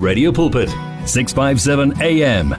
Radio 0.00 0.32
Pulpit, 0.32 0.70
657 1.04 2.00
AM. 2.00 2.56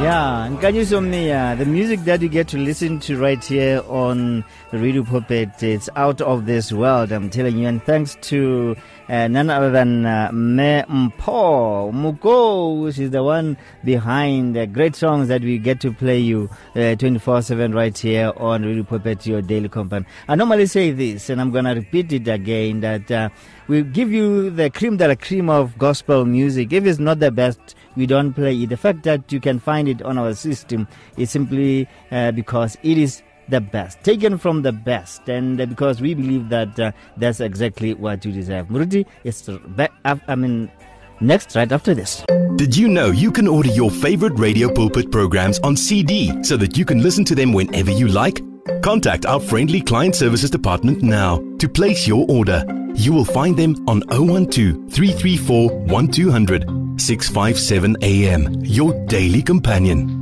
Yeah, 0.00 0.48
Nkanyiso 0.50 1.00
Mnia, 1.00 1.58
the 1.58 1.64
music 1.64 2.00
that 2.00 2.22
you 2.22 2.28
get 2.28 2.46
to 2.48 2.58
listen 2.58 3.00
to 3.00 3.16
right 3.16 3.42
here 3.44 3.82
on 3.88 4.44
Radio 4.70 5.02
Pulpit, 5.02 5.62
it's 5.62 5.88
out 5.96 6.20
of 6.20 6.46
this 6.46 6.72
world, 6.72 7.10
I'm 7.10 7.28
telling 7.28 7.58
you. 7.58 7.66
And 7.66 7.82
thanks 7.82 8.16
to 8.22 8.76
uh, 9.08 9.28
none 9.28 9.50
other 9.50 9.70
than 9.70 10.04
uh, 10.04 10.30
Me 10.32 10.82
Mpo 10.88 11.92
Muko, 11.92 12.94
she's 12.94 13.10
the 13.10 13.22
one 13.22 13.56
behind 13.82 14.54
the 14.54 14.66
great 14.66 14.94
songs 14.94 15.28
that 15.28 15.42
we 15.42 15.58
get 15.58 15.80
to 15.80 15.92
play 15.92 16.18
you 16.18 16.50
24-7 16.74 17.70
uh, 17.72 17.74
right 17.74 17.96
here 17.96 18.32
on 18.36 18.62
Radio 18.62 18.82
Pulpit, 18.82 19.26
your 19.26 19.42
daily 19.42 19.68
company. 19.68 20.06
I 20.28 20.34
normally 20.34 20.66
say 20.66 20.90
this, 20.90 21.30
and 21.30 21.40
I'm 21.40 21.50
going 21.50 21.64
to 21.64 21.72
repeat 21.72 22.12
it 22.12 22.28
again, 22.28 22.80
that 22.80 23.10
uh, 23.10 23.28
we 23.68 23.82
give 23.82 24.12
you 24.12 24.50
the 24.50 24.70
cream 24.70 24.96
de 24.96 25.08
la 25.08 25.14
cream 25.14 25.48
of 25.48 25.76
gospel 25.78 26.24
music. 26.24 26.72
If 26.72 26.84
it's 26.84 26.98
not 26.98 27.20
the 27.20 27.30
best, 27.30 27.74
we 27.96 28.06
don't 28.06 28.32
play 28.32 28.54
it. 28.62 28.68
The 28.68 28.76
fact 28.76 29.02
that 29.04 29.32
you 29.32 29.40
can 29.40 29.58
find 29.58 29.88
it 29.88 30.02
on 30.02 30.18
our 30.18 30.34
system 30.34 30.86
is 31.16 31.30
simply 31.30 31.88
uh, 32.10 32.32
because 32.32 32.76
it 32.82 32.98
is 32.98 33.22
the 33.48 33.60
best, 33.60 34.02
taken 34.02 34.38
from 34.38 34.62
the 34.62 34.72
best, 34.72 35.28
and 35.28 35.60
uh, 35.60 35.66
because 35.66 36.00
we 36.00 36.14
believe 36.14 36.48
that 36.48 36.78
uh, 36.80 36.92
that's 37.16 37.40
exactly 37.40 37.92
what 37.94 38.24
you 38.24 38.32
deserve. 38.32 38.68
Muruti, 38.68 39.04
it's 39.22 39.48
I 40.04 40.34
mean, 40.34 40.70
next 41.20 41.54
right 41.54 41.70
after 41.70 41.94
this. 41.94 42.24
Did 42.56 42.76
you 42.76 42.88
know 42.88 43.06
you 43.10 43.30
can 43.30 43.46
order 43.48 43.68
your 43.68 43.90
favorite 43.90 44.38
Radio 44.38 44.72
Pulpit 44.72 45.10
programs 45.10 45.58
on 45.60 45.76
CD 45.76 46.32
so 46.42 46.56
that 46.56 46.78
you 46.78 46.84
can 46.84 47.02
listen 47.02 47.24
to 47.26 47.34
them 47.34 47.52
whenever 47.52 47.90
you 47.90 48.08
like? 48.08 48.40
Contact 48.82 49.26
our 49.26 49.40
friendly 49.40 49.80
client 49.80 50.14
services 50.14 50.50
department 50.50 51.02
now 51.02 51.42
to 51.58 51.68
place 51.68 52.06
your 52.06 52.24
order. 52.30 52.64
You 52.94 53.12
will 53.12 53.24
find 53.24 53.56
them 53.56 53.76
on 53.86 54.00
012 54.02 54.90
334 54.90 55.70
1200 55.70 57.00
657 57.00 57.96
AM, 58.02 58.64
your 58.64 58.92
daily 59.06 59.42
companion. 59.42 60.20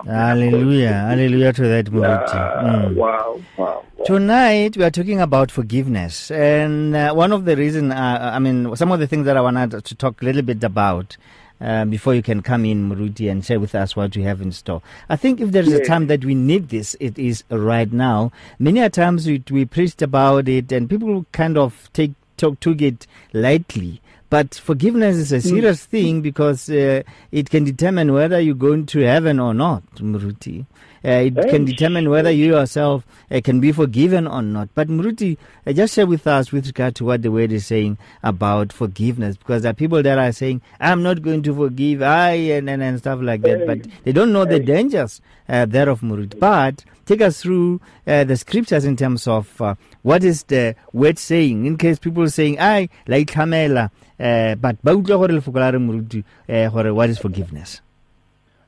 Hallelujah. 0.05 0.93
Hallelujah 0.93 1.53
to 1.53 1.61
that, 1.67 1.85
Muruti. 1.85 2.33
Mm. 2.33 2.95
Wow, 2.95 3.41
wow, 3.57 3.83
wow. 3.97 4.03
Tonight 4.05 4.75
we 4.77 4.83
are 4.83 4.89
talking 4.91 5.21
about 5.21 5.51
forgiveness, 5.51 6.31
and 6.31 6.95
uh, 6.95 7.13
one 7.13 7.31
of 7.31 7.45
the 7.45 7.55
reason, 7.55 7.91
uh, 7.91 8.31
I 8.33 8.39
mean, 8.39 8.75
some 8.75 8.91
of 8.91 8.99
the 8.99 9.07
things 9.07 9.25
that 9.25 9.37
I 9.37 9.41
wanted 9.41 9.83
to 9.83 9.95
talk 9.95 10.21
a 10.21 10.25
little 10.25 10.41
bit 10.41 10.63
about 10.63 11.15
um, 11.61 11.89
before 11.91 12.15
you 12.15 12.23
can 12.23 12.41
come 12.41 12.65
in, 12.65 12.89
Muruti, 12.89 13.29
and 13.29 13.45
share 13.45 13.59
with 13.59 13.75
us 13.75 13.95
what 13.95 14.15
you 14.15 14.23
have 14.23 14.41
in 14.41 14.51
store. 14.51 14.81
I 15.09 15.15
think 15.15 15.39
if 15.39 15.51
there 15.51 15.63
is 15.63 15.69
Yeah. 15.69 15.77
a 15.77 15.85
time 15.85 16.07
that 16.07 16.25
we 16.25 16.33
need 16.35 16.69
this, 16.69 16.95
it 16.99 17.17
is 17.19 17.43
right 17.51 17.91
now. 17.91 18.31
Many 18.59 18.79
a 18.79 18.89
times 18.89 19.27
we, 19.27 19.43
we 19.51 19.65
preached 19.65 20.01
about 20.01 20.47
it, 20.49 20.71
and 20.71 20.89
people 20.89 21.25
kind 21.31 21.57
of 21.57 21.89
take 21.93 22.11
took, 22.37 22.59
took 22.59 22.81
it 22.81 23.05
lightly. 23.33 24.01
But 24.29 24.55
forgiveness 24.55 25.15
is 25.15 25.31
a 25.31 25.39
serious 25.39 25.85
thing 25.85 26.21
because 26.21 26.69
uh, 26.69 27.03
it 27.31 27.49
can 27.49 27.63
determine 27.63 28.11
whether 28.11 28.39
you're 28.39 28.55
going 28.55 28.85
to 28.87 28.99
heaven 28.99 29.39
or 29.39 29.53
not, 29.53 29.83
Muruti. 29.95 30.65
Uh, 31.05 31.09
it 31.29 31.35
can 31.49 31.65
determine 31.65 32.09
whether 32.09 32.31
you 32.31 32.47
yourself 32.47 33.05
uh, 33.31 33.39
can 33.43 33.59
be 33.59 33.71
forgiven 33.71 34.27
or 34.27 34.41
not. 34.41 34.69
But 34.73 34.87
Muruti, 34.87 35.37
uh, 35.65 35.73
just 35.73 35.93
share 35.95 36.07
with 36.07 36.25
us 36.27 36.51
with 36.51 36.65
regard 36.67 36.95
to 36.95 37.05
what 37.05 37.21
the 37.21 37.31
word 37.31 37.51
is 37.51 37.65
saying 37.65 37.97
about 38.23 38.73
forgiveness, 38.73 39.37
because 39.37 39.61
there 39.61 39.71
are 39.71 39.75
people 39.75 40.01
that 40.03 40.17
are 40.17 40.31
saying, 40.31 40.61
"I'm 40.79 41.03
not 41.03 41.21
going 41.21 41.43
to 41.43 41.55
forgive," 41.55 42.01
I 42.01 42.31
and 42.57 42.69
and, 42.69 42.81
and 42.81 42.97
stuff 42.97 43.19
like 43.21 43.41
that, 43.41 43.65
but 43.67 43.79
they 44.03 44.11
don't 44.11 44.33
know 44.33 44.45
the 44.45 44.59
dangers 44.59 45.21
uh, 45.47 45.65
thereof, 45.65 46.01
Muruti. 46.01 46.39
But 46.39 46.83
take 47.05 47.21
us 47.21 47.41
through 47.41 47.79
uh, 48.05 48.23
the 48.23 48.35
scriptures 48.35 48.83
in 48.85 48.95
terms 48.97 49.27
of 49.27 49.61
uh, 49.61 49.75
what 50.01 50.23
is 50.23 50.43
the 50.43 50.75
word 50.93 51.19
saying. 51.19 51.65
In 51.65 51.77
case 51.77 51.99
people 51.99 52.23
are 52.23 52.29
saying, 52.29 52.59
"I 52.59 52.89
like 53.07 53.31
Kamela," 53.31 53.91
uh, 54.19 54.55
but 54.55 54.81
ba 54.83 54.91
utlwa 54.91 55.17
gore 55.17 55.27
lefoko 55.29 55.59
la 55.59 55.69
re 55.69 55.79
Muruti, 55.79 56.23
gore 56.47 56.93
what 56.93 57.09
is 57.09 57.17
forgiveness? 57.17 57.81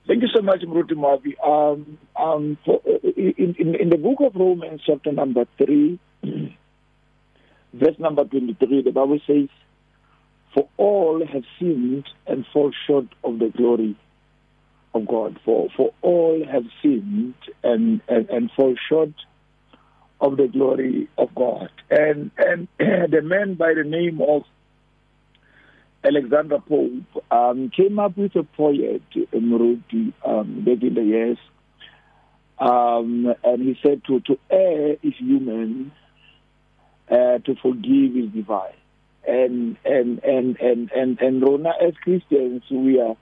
Thank 0.09 0.23
you 0.23 0.29
so 0.33 0.41
much, 0.41 0.61
Mruti 0.61 0.93
Moabi. 0.93 1.35
Um, 1.47 1.99
um, 2.19 2.57
in, 3.15 3.55
in, 3.59 3.75
in 3.75 3.89
the 3.91 3.97
book 3.97 4.17
of 4.21 4.33
Romans, 4.33 4.81
chapter 4.83 5.11
number 5.11 5.45
3, 5.59 5.99
verse 7.73 7.99
number 7.99 8.23
23, 8.23 8.81
the 8.81 8.89
Bible 8.89 9.19
says, 9.27 9.49
For 10.55 10.67
all 10.77 11.23
have 11.31 11.43
sinned 11.59 12.09
and 12.25 12.43
fall 12.51 12.71
short 12.87 13.05
of 13.23 13.37
the 13.37 13.49
glory 13.55 13.95
of 14.95 15.05
God. 15.05 15.39
For, 15.45 15.67
for 15.77 15.93
all 16.01 16.43
have 16.43 16.65
sinned 16.81 17.35
and, 17.63 18.01
and, 18.07 18.27
and 18.31 18.51
fall 18.55 18.73
short 18.89 19.13
of 20.19 20.37
the 20.37 20.47
glory 20.47 21.07
of 21.19 21.35
God. 21.35 21.69
And, 21.91 22.31
and 22.35 22.67
the 22.79 23.21
man 23.21 23.53
by 23.53 23.75
the 23.75 23.83
name 23.83 24.21
of 24.27 24.41
Alexander 26.03 26.59
Pope 26.59 27.23
um, 27.29 27.69
came 27.75 27.99
up 27.99 28.17
with 28.17 28.35
a 28.35 28.43
poet, 28.43 29.01
Mruti, 29.33 30.13
um, 30.25 30.63
back 30.63 30.81
in 30.81 30.93
the 30.93 31.03
years. 31.03 31.37
Um, 32.57 33.33
and 33.43 33.61
he 33.61 33.77
said 33.83 34.03
to, 34.05 34.19
to 34.21 34.39
err 34.49 34.95
is 35.03 35.13
human, 35.17 35.91
uh, 37.09 37.39
to 37.39 37.55
forgive 37.61 38.15
is 38.15 38.29
divine. 38.31 38.73
And, 39.27 39.77
and, 39.83 40.23
and, 40.23 40.57
and, 40.59 40.91
and, 40.91 41.19
and 41.19 41.41
Rona, 41.41 41.73
as 41.81 41.93
Christians, 42.01 42.63
we 42.71 42.99
are, 42.99 43.15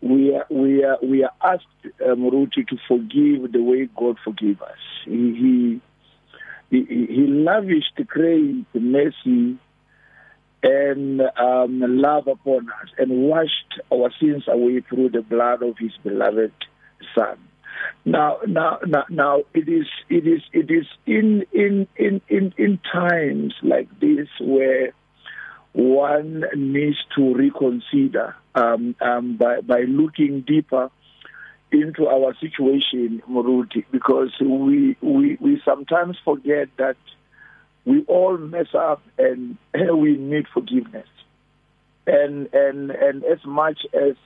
we 0.00 0.34
are, 0.34 0.46
we 0.50 0.84
are, 0.84 0.98
we 1.02 1.24
are 1.24 1.32
asked, 1.42 1.66
uh, 1.84 2.14
Mruti, 2.14 2.66
to 2.68 2.76
forgive 2.88 3.52
the 3.52 3.62
way 3.62 3.88
God 3.94 4.16
forgave 4.24 4.62
us. 4.62 4.78
He, 5.04 5.80
he, 6.70 6.78
he, 6.84 7.06
he 7.06 7.26
lavished 7.26 8.00
grace, 8.06 8.64
mercy, 8.74 9.58
and 10.62 11.20
um, 11.20 11.80
love 11.80 12.26
upon 12.28 12.68
us 12.70 12.88
and 12.98 13.10
washed 13.28 13.80
our 13.92 14.10
sins 14.20 14.44
away 14.48 14.80
through 14.80 15.10
the 15.10 15.22
blood 15.22 15.62
of 15.62 15.76
his 15.78 15.92
beloved 16.02 16.52
son. 17.14 17.38
Now 18.04 18.38
now 18.46 18.78
now, 18.86 19.04
now 19.08 19.42
it 19.54 19.68
is 19.68 19.86
it 20.08 20.26
is 20.26 20.42
it 20.52 20.70
is 20.70 20.86
in 21.06 21.44
in 21.52 21.88
in 21.96 22.20
in, 22.28 22.54
in 22.56 22.78
times 22.92 23.54
like 23.62 23.88
this 24.00 24.28
where 24.40 24.92
one 25.72 26.44
needs 26.54 26.98
to 27.16 27.34
reconsider 27.34 28.36
um, 28.54 28.94
um, 29.00 29.36
by 29.36 29.60
by 29.60 29.80
looking 29.80 30.42
deeper 30.42 30.90
into 31.72 32.06
our 32.06 32.34
situation, 32.38 33.22
Muruti, 33.28 33.84
because 33.90 34.30
we, 34.40 34.96
we 35.00 35.38
we 35.40 35.60
sometimes 35.64 36.18
forget 36.24 36.68
that 36.76 36.96
we 37.84 38.04
all 38.04 38.36
mess 38.36 38.74
up 38.74 39.02
and 39.18 39.56
we 39.74 40.16
need 40.16 40.46
forgiveness. 40.52 41.08
And 42.06 42.48
and 42.52 42.90
and 42.90 43.24
as 43.24 43.44
much 43.44 43.80
as 43.94 44.16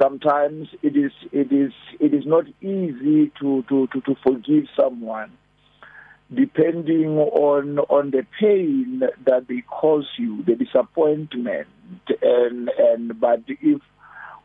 sometimes 0.00 0.68
it 0.82 0.96
is 0.96 1.12
it 1.32 1.52
is 1.52 1.72
it 1.98 2.14
is 2.14 2.26
not 2.26 2.46
easy 2.60 3.32
to 3.40 3.64
to 3.68 3.86
to, 3.88 4.00
to 4.02 4.14
forgive 4.22 4.64
someone 4.78 5.32
depending 6.32 7.18
on 7.18 7.78
on 7.78 8.10
the 8.10 8.24
pain 8.38 9.02
that 9.26 9.48
they 9.48 9.62
cause 9.62 10.06
you, 10.16 10.42
the 10.44 10.54
disappointment 10.54 11.66
and 12.22 12.70
and 12.78 13.20
but 13.20 13.42
if 13.46 13.80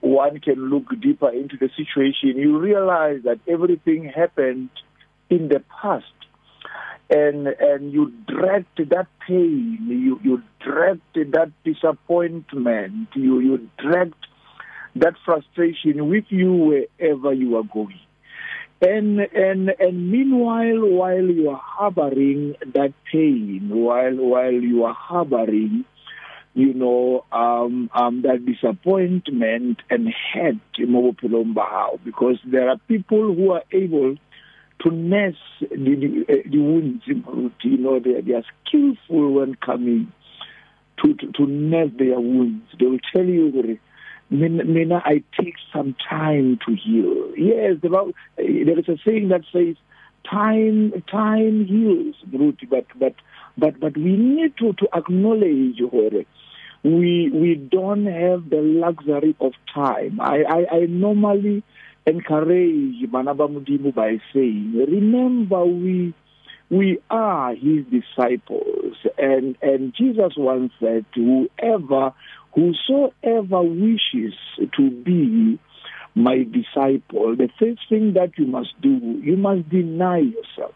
one 0.02 0.40
can 0.40 0.70
look 0.70 0.90
deeper 1.02 1.30
into 1.30 1.58
the 1.58 1.70
situation, 1.76 2.38
you 2.38 2.60
realize 2.60 3.22
that 3.24 3.40
everything 3.48 4.06
happened 4.06 4.70
in 5.30 5.48
the 5.48 5.64
past. 5.82 6.06
And 7.10 7.48
and 7.48 7.92
you 7.92 8.12
dragged 8.28 8.90
that 8.90 9.07
pain, 9.28 9.86
you 9.88 10.19
you 10.24 10.42
dragged 10.60 11.02
that 11.13 11.52
disappointment, 11.63 13.10
you 13.13 13.40
you 13.40 13.69
dragged 13.78 14.16
that 14.96 15.13
frustration 15.24 16.10
with 16.10 16.25
you 16.30 16.52
wherever 16.54 17.34
you 17.34 17.57
are 17.57 17.63
going. 17.63 18.00
And 18.81 19.19
and 19.19 19.69
and 19.80 20.12
meanwhile, 20.12 20.81
while 20.90 21.24
you 21.24 21.50
are 21.50 21.62
harboring 21.63 22.56
that 22.74 22.94
pain, 23.12 23.69
while 23.69 24.16
while 24.16 24.54
you 24.54 24.86
are 24.86 24.94
harboring, 24.94 25.86
you 26.56 26.74
know, 26.74 27.25
um, 27.31 27.90
um, 27.94 28.22
that 28.24 28.46
disappointment 28.46 29.81
and 29.90 30.13
hurt 30.34 30.56
because 32.04 32.38
there 32.46 32.69
are 32.69 32.78
people 32.88 33.36
who 33.36 33.51
are 33.51 33.63
able 33.72 34.16
to 34.83 34.92
nurse 34.92 35.36
the, 35.60 35.68
the, 35.77 36.25
eh, 36.30 36.42
the 36.50 36.57
wounds. 36.57 37.04
You 37.07 37.77
know, 37.77 38.00
they, 38.00 38.22
they 38.22 38.33
are 38.33 38.44
skillful 38.68 39.33
when 39.33 39.56
coming 39.56 40.12
to, 41.04 41.13
to, 41.13 41.31
to 41.33 41.45
nurse 41.45 41.92
their 41.98 42.19
wounds. 42.19 42.66
They 42.80 42.86
will 42.86 43.00
tell 43.13 43.25
you 43.25 43.80
Mina, 44.30 45.01
I 45.06 45.24
take 45.39 45.56
some 45.72 45.95
time 46.10 46.60
to 46.66 46.75
heal. 46.75 47.31
Yes, 47.38 47.77
eh, 47.83 48.63
there 48.66 48.80
is 48.80 48.89
a 48.89 48.98
saying 49.06 49.30
that 49.30 49.42
says, 49.54 49.75
"Time, 50.30 51.04
time 51.12 51.66
heals." 51.66 52.16
But 52.69 52.86
but 52.98 53.13
but 53.57 53.80
but 53.80 53.95
we 53.95 54.18
need 54.18 54.57
to 54.57 54.74
to 54.74 54.88
acknowledge. 54.94 55.80
We 56.83 57.30
we 57.31 57.56
don't 57.56 58.06
have 58.07 58.50
the 58.50 58.62
luxury 58.62 59.36
of 59.39 59.54
time. 59.74 60.19
I 60.19 60.44
I, 60.44 60.75
I 60.75 60.80
normally 60.88 61.63
encourage 62.06 63.10
Manaba 63.12 63.48
Mudimu 63.50 63.94
by 63.94 64.19
saying, 64.34 64.74
remember 64.88 65.66
we 65.66 66.13
we 66.69 67.00
are 67.10 67.54
his 67.54 67.86
disciples. 67.86 68.96
And 69.18 69.57
and 69.62 69.94
Jesus 69.96 70.34
once 70.38 70.72
said 70.80 71.06
whoever 71.13 72.13
whosoever 72.54 73.62
wishes 73.62 74.34
to 74.78 74.90
be 74.90 75.60
my 76.16 76.44
disciple 76.44 77.36
the 77.36 77.50
first 77.60 77.81
thing 77.90 78.13
that 78.13 78.31
you 78.38 78.46
must 78.46 78.69
do 78.81 79.19
you 79.22 79.36
must 79.36 79.69
deny 79.69 80.19
yourself. 80.19 80.74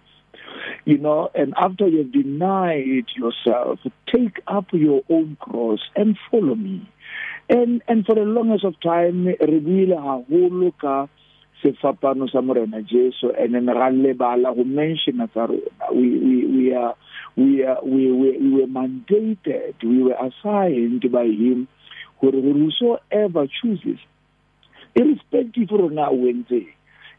You 0.85 0.97
know 0.97 1.31
and 1.33 1.53
after 1.57 1.87
you've 1.87 2.11
denied 2.11 3.05
yourself 3.15 3.79
take 4.13 4.41
up 4.47 4.65
your 4.73 5.01
own 5.09 5.37
cross 5.39 5.79
and 5.95 6.17
follow 6.29 6.55
me. 6.55 6.89
And 7.49 7.81
and 7.87 8.05
for 8.05 8.15
the 8.15 8.21
longest 8.21 8.65
of 8.65 8.79
time 8.81 9.25
re 9.25 9.59
buile 9.59 9.97
haholo 9.97 10.73
ka 10.79 11.07
sefapano 11.63 12.29
sa 12.29 12.41
morena 12.41 12.81
jesu 12.81 13.31
and 13.37 13.53
then 13.53 13.65
ra 13.65 13.89
lebala 13.89 14.55
go 14.55 14.63
mention 14.63 15.19
tsa 15.27 15.47
rona. 15.47 15.85
We 15.91 16.73
are 16.73 16.95
we 17.35 17.63
were 17.63 18.67
mandated 18.67 19.75
we 19.83 20.03
were 20.03 20.17
assigned 20.19 21.11
by 21.11 21.25
him 21.25 21.67
gore 22.21 22.31
whosoever 22.31 23.47
chooses 23.47 23.99
irrespective 24.95 25.69
rona 25.71 26.11
wentse 26.11 26.67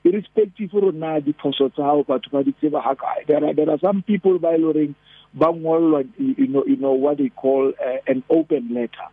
irrespective 0.05 0.71
rona 0.73 1.21
diphoso 1.21 1.69
tsa 1.73 2.05
batho 2.09 2.31
ba 2.33 2.45
di 2.45 2.53
tseba 2.53 2.81
ha 2.83 2.95
kae. 2.95 3.27
There 3.27 3.45
are 3.45 3.55
there 3.55 3.71
are 3.71 3.79
some 3.79 4.03
people 4.03 4.39
by 4.39 4.57
loring 4.57 4.95
ba 5.35 5.53
ngolwa 5.53 6.05
you 6.19 6.47
know 6.49 6.65
you 6.67 6.77
know 6.77 6.93
what 6.93 7.19
they 7.19 7.29
call 7.29 7.73
uh, 7.79 7.99
an 8.07 8.23
open 8.31 8.75
letter 8.75 9.09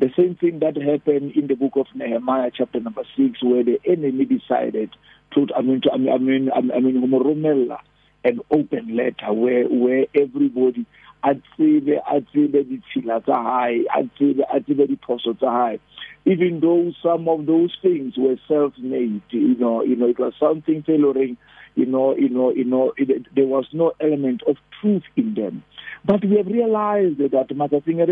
The 0.00 0.10
same 0.16 0.34
thing 0.34 0.60
that 0.60 0.76
happened 0.80 1.32
in 1.32 1.46
the 1.46 1.54
book 1.54 1.72
of 1.76 1.86
Nehemiah, 1.94 2.50
chapter 2.54 2.80
number 2.80 3.02
six, 3.18 3.42
where 3.42 3.62
the 3.62 3.78
enemy 3.84 4.24
decided 4.24 4.88
to, 5.34 5.46
I 5.54 5.60
mean, 5.60 5.82
to, 5.82 5.92
I 5.92 5.98
mean, 5.98 6.10
I 6.10 6.16
mean, 6.16 6.50
I 6.50 6.80
mean, 6.80 7.02
Romella, 7.10 7.80
an 8.24 8.40
open 8.50 8.96
letter 8.96 9.30
where 9.32 9.64
where 9.68 10.06
everybody 10.14 10.86
a 11.22 11.34
tsebe 11.34 12.00
a 12.10 12.20
tsebe 12.20 12.64
ditshila 12.64 13.22
tsa 13.24 13.34
hae 13.34 13.84
a 13.94 14.02
tsebe 14.16 14.40
a 14.50 14.60
tsebe 14.60 14.86
diphoso 14.88 15.36
tsa 15.38 15.50
hae. 15.50 15.78
Even 16.24 16.60
though 16.60 16.92
some 17.02 17.28
of 17.28 17.44
those 17.44 17.76
things 17.82 18.14
were 18.16 18.36
self 18.48 18.72
made 18.78 19.22
you 19.28 19.54
know 19.56 19.82
you 19.82 19.96
know 19.96 20.06
it 20.08 20.18
was 20.18 20.32
something 20.40 20.82
tailoring 20.82 21.36
you 21.74 21.84
know 21.86 22.16
you 22.16 22.30
know 22.30 22.50
you 22.52 22.64
know 22.64 22.92
it, 22.96 23.26
there 23.34 23.46
was 23.46 23.66
no 23.72 23.92
element 24.00 24.42
of 24.46 24.56
truth 24.80 25.04
in 25.16 25.34
them. 25.34 25.62
But 26.04 26.24
we 26.24 26.38
have 26.38 26.46
realized 26.46 27.18
that 27.18 27.48
matsatsing 27.48 28.02
a 28.02 28.06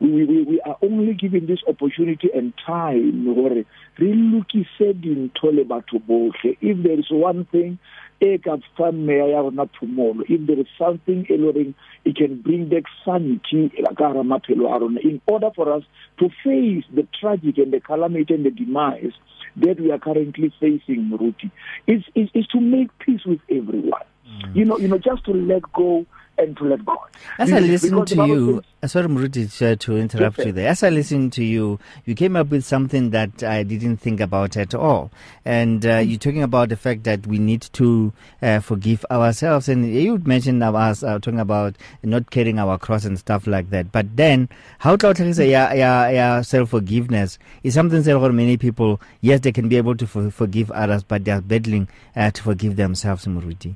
we, 0.00 0.24
we, 0.24 0.42
we 0.42 0.60
are 0.60 0.76
only 0.82 1.14
given 1.14 1.46
this 1.46 1.58
opportunity 1.66 2.28
and 2.34 2.52
time 2.64 3.24
gore 3.34 3.64
re 3.98 4.12
lokise 4.14 4.92
dintho 4.94 5.52
le 5.52 5.64
batho 5.64 5.98
botlhe 6.06 6.56
if 6.60 6.82
there 6.82 6.98
is 6.98 7.10
one 7.10 7.44
thing 7.46 7.78
e 8.20 8.38
ka 8.38 8.56
fang 8.76 9.06
meya 9.06 9.28
ya 9.30 9.40
rona 9.40 9.66
phomolo 9.66 10.22
if 10.28 10.46
there 10.46 10.60
is 10.60 10.66
something 10.78 11.26
e 11.28 11.36
loreng 11.36 11.74
it 12.04 12.16
can 12.16 12.40
bring 12.42 12.68
back 12.68 12.84
sanity 13.04 13.70
ka 13.70 13.92
gara 13.94 14.22
maphelo 14.22 14.74
a 14.74 14.78
rona 14.78 15.00
in 15.00 15.20
order 15.26 15.50
for 15.54 15.72
us 15.72 15.82
to 16.18 16.28
face 16.44 16.84
the 16.94 17.06
tragic 17.20 17.58
and 17.58 17.72
the 17.72 17.80
calamity 17.80 18.34
and 18.34 18.46
the 18.46 18.50
demise 18.50 19.12
that 19.56 19.80
we 19.80 19.90
are 19.90 19.98
currently 19.98 20.52
facing 20.60 21.10
Ruti 21.10 21.50
is, 21.86 22.04
is 22.14 22.46
to 22.48 22.60
make 22.60 22.96
peace 22.98 23.24
with 23.24 23.40
everyone 23.50 24.06
mm. 24.28 24.56
you 24.56 24.64
know 24.64 24.78
you 24.78 24.88
know 24.88 24.98
just 24.98 25.24
to 25.24 25.32
let 25.32 25.62
go 25.72 26.06
and 26.38 26.56
to 26.56 26.64
let 26.64 26.84
God. 26.84 26.98
As 27.38 27.52
I 27.52 27.58
listen 27.58 28.04
to 28.06 28.26
you, 28.26 28.62
says, 28.80 28.92
sorry, 28.92 29.08
Muruti, 29.08 29.78
to 29.78 29.96
interrupt 29.96 30.38
you 30.38 30.52
there. 30.52 30.68
As 30.68 30.82
I 30.82 30.88
listen 30.88 31.30
to 31.30 31.44
you, 31.44 31.78
you 32.04 32.14
came 32.14 32.36
up 32.36 32.48
with 32.48 32.64
something 32.64 33.10
that 33.10 33.42
I 33.42 33.64
didn't 33.64 33.98
think 33.98 34.20
about 34.20 34.56
at 34.56 34.74
all. 34.74 35.10
And 35.44 35.84
uh, 35.84 35.88
mm-hmm. 35.88 36.10
you're 36.10 36.18
talking 36.18 36.42
about 36.42 36.68
the 36.68 36.76
fact 36.76 37.04
that 37.04 37.26
we 37.26 37.38
need 37.38 37.62
to 37.72 38.12
uh, 38.40 38.60
forgive 38.60 39.04
ourselves. 39.10 39.68
And 39.68 39.92
you 39.92 40.18
mentioned 40.18 40.62
us 40.62 41.02
uh, 41.02 41.18
talking 41.18 41.40
about 41.40 41.76
not 42.02 42.30
carrying 42.30 42.58
our 42.58 42.78
cross 42.78 43.04
and 43.04 43.18
stuff 43.18 43.46
like 43.46 43.70
that. 43.70 43.90
But 43.90 44.16
then, 44.16 44.48
how 44.78 44.96
to 44.96 45.34
say 45.34 45.50
yeah, 45.50 45.72
yeah, 45.74 46.08
yeah, 46.08 46.42
self 46.42 46.70
forgiveness 46.70 47.38
is 47.64 47.74
something 47.74 48.02
that 48.02 48.18
for 48.18 48.32
many 48.32 48.56
people, 48.56 49.00
yes, 49.20 49.40
they 49.40 49.52
can 49.52 49.68
be 49.68 49.76
able 49.76 49.96
to 49.96 50.06
for- 50.06 50.30
forgive 50.30 50.70
others, 50.70 51.02
but 51.02 51.24
they 51.24 51.32
are 51.32 51.40
battling 51.40 51.88
uh, 52.14 52.30
to 52.30 52.42
forgive 52.42 52.76
themselves, 52.76 53.26
Muruti. 53.26 53.74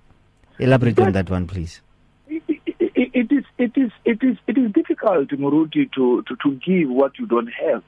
Elaborate 0.63 1.01
on 1.01 1.13
that 1.13 1.29
one, 1.29 1.49
please. 1.49 1.81
it 2.29 3.33
is 3.33 3.45
it 3.59 3.73
is 3.77 3.91
it 4.05 4.23
is 4.23 4.37
it 4.47 4.57
is 4.57 4.71
difficult 4.73 5.29
Muruti 5.31 5.91
to, 5.93 6.23
to 6.23 6.37
to 6.37 6.55
give 6.55 6.89
what 6.89 7.19
you 7.19 7.27
don't 7.27 7.49
have. 7.49 7.83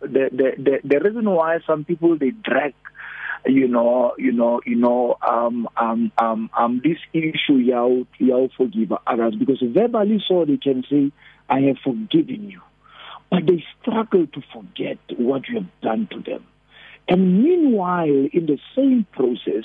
The 0.00 0.28
the 0.32 0.48
the, 0.58 0.80
the 0.82 0.98
reason 0.98 1.30
why 1.30 1.60
some 1.64 1.84
people 1.84 2.18
they 2.18 2.30
drag 2.30 2.74
you 3.46 3.68
know 3.68 4.14
you 4.18 4.32
know 4.32 4.60
you 4.66 4.74
know 4.74 5.16
um 5.26 5.68
um 5.76 6.10
um 6.18 6.50
um 6.58 6.80
this 6.82 6.98
issue 7.12 7.58
yaw 7.58 8.02
yaw 8.18 8.48
forgive 8.56 8.92
others. 9.06 9.36
Because 9.36 9.62
verbally 9.62 10.20
so 10.26 10.44
they 10.44 10.56
can 10.56 10.82
say 10.90 11.12
i 11.48 11.60
have 11.60 11.78
forgiven 11.78 12.50
you. 12.50 12.60
But 13.30 13.46
they 13.46 13.64
struggle 13.80 14.26
to 14.26 14.42
forget 14.52 14.98
what 15.16 15.48
you 15.48 15.60
have 15.60 15.80
done 15.80 16.08
to 16.10 16.20
them. 16.28 16.44
And 17.08 17.44
meanwhile 17.44 18.26
in 18.32 18.46
the 18.46 18.58
same 18.74 19.06
process 19.12 19.64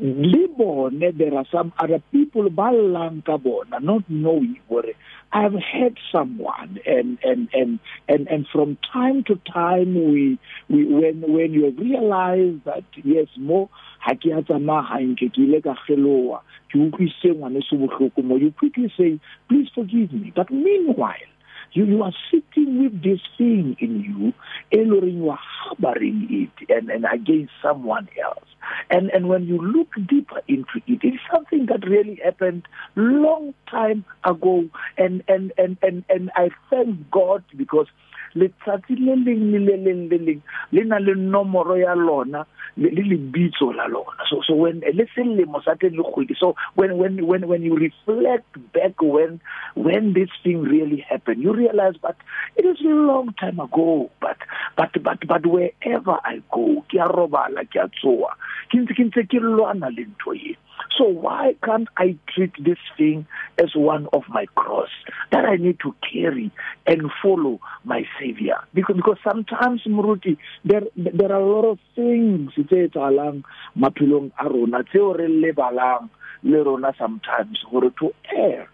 le 0.00 0.48
bone 0.56 1.12
there 1.18 1.34
are 1.34 1.46
some 1.52 1.72
other 1.78 2.00
people 2.10 2.48
ba 2.50 2.70
llang 2.72 3.22
ka 3.24 3.36
bona 3.36 3.80
not 3.80 4.02
knowing 4.08 4.58
gore 4.68 4.94
I've 5.34 5.54
had 5.54 5.96
someone. 6.12 6.78
And 6.86 7.18
and 7.24 7.48
and 7.52 7.80
and 8.08 8.28
and 8.28 8.46
from 8.52 8.78
time 8.92 9.24
to 9.24 9.34
time 9.52 9.94
we 9.94 10.38
we 10.70 10.84
when 10.86 11.20
when 11.22 11.52
you 11.52 11.70
realize 11.70 12.54
that 12.64 12.84
yes 13.02 13.26
mo 13.36 13.68
ha 13.98 14.14
ke 14.14 14.30
a 14.30 14.42
tsamaya 14.46 14.86
hantle 14.86 15.28
ke 15.34 15.42
ile 15.42 15.60
ka 15.60 15.74
geloa 15.88 16.40
ke 16.70 16.78
utlwise 16.78 17.34
ngwane 17.34 17.60
se 17.68 17.74
bohloko 17.82 18.22
mo. 18.22 18.36
You 18.36 18.52
quickly 18.52 18.92
say 18.96 19.18
please 19.48 19.68
forgive 19.74 20.12
me. 20.12 20.32
But 20.34 20.52
meanwhile 20.52 21.33
you, 21.72 21.84
you 21.84 22.02
are 22.02 22.12
sitting 22.30 22.82
with 22.82 23.02
this 23.02 23.20
thing 23.36 23.76
in 23.80 24.00
you, 24.00 24.32
and 24.72 25.12
you 25.12 25.30
are 25.30 25.38
harboring 25.40 26.26
it 26.30 26.70
and, 26.70 26.90
and 26.90 27.04
against 27.12 27.52
someone 27.62 28.08
else. 28.22 28.48
And 28.90 29.10
and 29.10 29.28
when 29.28 29.44
you 29.44 29.58
look 29.58 29.88
deeper 30.08 30.40
into 30.48 30.80
it, 30.86 31.00
it's 31.02 31.22
something 31.32 31.66
that 31.66 31.86
really 31.86 32.20
happened 32.24 32.66
long 32.96 33.54
time 33.70 34.04
ago. 34.24 34.68
And 34.96 35.22
and 35.28 35.52
and 35.58 35.76
and, 35.82 36.04
and 36.08 36.30
I 36.34 36.50
thank 36.70 37.10
God 37.10 37.44
because 37.56 37.86
le 38.34 38.48
leng 38.88 39.52
le 39.52 39.58
le 39.58 39.76
leng 39.76 40.42
le 40.72 40.84
na 40.84 40.98
le 40.98 41.14
nomoro 41.14 41.76
ya 41.78 41.94
lona 41.94 42.46
le 42.76 42.90
lebitso 42.90 43.72
la 43.74 43.86
lona. 43.86 44.24
So 44.28 44.42
so 44.46 44.54
when 44.54 44.80
le 44.80 45.06
selemo 45.14 45.62
sa 45.64 45.74
teng 45.74 45.96
le 45.96 46.02
kgwedi 46.02 46.36
so 46.38 46.54
when 46.74 46.96
when 46.98 47.26
when 47.26 47.46
when 47.48 47.62
you 47.62 47.76
reflect 47.76 48.48
back 48.72 49.00
when 49.00 49.40
when 49.74 50.12
this 50.12 50.30
thing 50.42 50.62
really 50.62 51.00
happened 51.08 51.42
you 51.42 51.52
realize 51.52 51.94
but 52.00 52.16
it 52.56 52.64
is 52.64 52.80
a 52.84 52.88
long 52.88 53.32
time 53.34 53.60
ago 53.60 54.10
but 54.20 54.36
but 54.76 54.90
but 55.02 55.18
but 55.26 55.46
wherever 55.46 56.18
i 56.24 56.42
go 56.50 56.84
ke 56.88 56.98
a 57.00 57.08
robala 57.08 57.64
ke 57.70 57.80
a 57.84 57.88
tsoa 58.00 58.34
ke 58.70 58.82
ntse 58.82 58.94
ke 58.98 59.02
ntse 59.08 59.26
ke 59.30 59.38
lwana 59.40 59.90
le 59.96 60.06
ntho 60.10 60.36
ye 60.42 60.56
So 60.98 61.04
why 61.04 61.56
can't 61.64 61.88
I 61.96 62.16
treat 62.32 62.52
this 62.62 62.78
thing 62.96 63.26
as 63.58 63.74
one 63.74 64.06
of 64.12 64.22
my 64.28 64.46
cross 64.54 64.90
that 65.32 65.44
I 65.44 65.56
need 65.56 65.80
to 65.80 65.94
carry 66.12 66.52
and 66.86 67.10
follow 67.22 67.60
my 67.84 68.04
Savior? 68.20 68.58
Because 68.72 68.96
because 68.96 69.18
sometimes 69.24 69.82
Muruti, 69.84 70.36
there 70.64 70.82
there 70.96 71.32
are 71.32 71.40
a 71.40 71.46
lot 71.46 71.64
of 71.64 71.78
things 71.96 72.52
tse 72.62 72.88
etsalang 72.88 73.42
maphelong 73.76 74.30
a 74.38 74.48
rona 74.48 74.84
tseo 74.84 75.12
re 75.16 75.26
lebalang 75.28 76.08
le 76.42 76.62
rona 76.62 76.94
sometimes 76.98 77.58
gore 77.70 77.90
to 77.98 78.14
err 78.30 78.68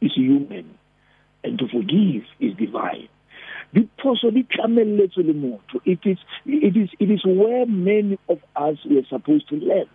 is 0.00 0.14
human 0.14 0.78
and 1.44 1.58
to 1.58 1.68
forgive 1.68 2.24
is 2.40 2.56
divine. 2.56 3.08
Diphoso 3.74 4.32
di 4.32 4.44
tlamelletswe 4.44 5.26
le 5.26 5.34
motho. 5.34 5.80
It 5.84 6.00
is 6.04 6.18
it 6.46 6.76
is 6.76 6.88
it 6.98 7.10
is 7.10 7.24
where 7.24 7.66
many 7.66 8.18
of 8.28 8.38
us 8.56 8.78
were 8.88 9.04
supposed 9.08 9.48
to 9.50 9.56
learn 9.56 9.88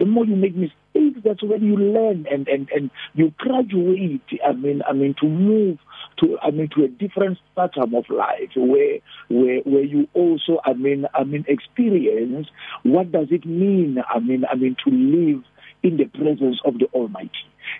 the 0.00 0.06
more 0.06 0.24
you 0.24 0.34
make 0.34 0.56
mistakes 0.56 1.20
that's 1.22 1.42
when 1.42 1.62
you 1.62 1.76
learn 1.76 2.26
and 2.30 2.48
and 2.48 2.68
and 2.74 2.90
you 3.14 3.32
graduate 3.38 4.22
i 4.44 4.52
mean 4.52 4.82
i 4.88 4.92
mean 4.92 5.14
to 5.20 5.28
move 5.28 5.78
to 6.18 6.38
i 6.42 6.50
mean 6.50 6.68
to 6.74 6.82
a 6.84 6.88
different 6.88 7.38
stratum 7.52 7.94
of 7.94 8.04
life 8.08 8.50
where 8.56 8.98
where 9.28 9.60
where 9.60 9.84
you 9.84 10.08
also 10.14 10.58
i 10.64 10.72
mean 10.72 11.04
i 11.14 11.22
mean 11.22 11.44
experience 11.46 12.48
what 12.82 13.12
does 13.12 13.28
it 13.30 13.44
mean 13.44 13.98
i 14.12 14.18
mean 14.18 14.44
i 14.50 14.54
mean 14.56 14.74
to 14.82 14.90
live 14.90 15.44
in 15.82 15.96
the 15.96 16.04
presence 16.06 16.60
of 16.64 16.78
the 16.78 16.86
almighty. 16.92 17.30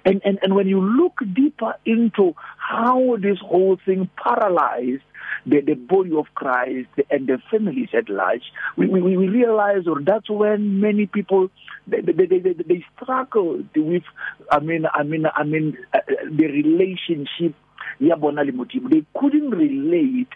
And 0.04 0.21
and 0.25 0.38
and 0.42 0.54
when 0.54 0.69
you 0.69 0.80
look 0.80 1.19
deeper 1.35 1.75
into 1.85 2.35
how 2.57 3.16
this 3.16 3.38
whole 3.40 3.78
thing 3.85 4.09
paralyzed 4.23 5.02
the, 5.47 5.61
the 5.61 5.75
body 5.75 6.12
of 6.16 6.26
Christ 6.35 6.88
and 7.11 7.26
the 7.26 7.38
families 7.50 7.88
at 7.97 8.09
large, 8.09 8.42
we, 8.76 8.88
we, 8.88 9.00
we 9.16 9.28
realize 9.28 9.87
or 9.87 10.00
that's 10.00 10.28
when 10.28 10.80
many 10.80 11.07
people 11.07 11.50
they, 11.87 12.00
they, 12.00 12.12
they, 12.12 12.38
they, 12.38 12.52
they 12.52 12.85
struggle 12.95 13.62
with 13.75 14.02
I 14.50 14.61
mean 14.61 14.85
I 14.92 15.02
mean 15.02 15.25
I 15.35 15.45
mean 15.45 15.76
uh, 15.92 15.99
the 16.30 16.47
relationship 16.47 17.54
ya 18.00 18.16
bona 18.16 18.42
le 18.45 18.52
modimo 18.52 18.88
they 18.90 19.04
couldn't 19.14 19.50
relate. 19.50 20.28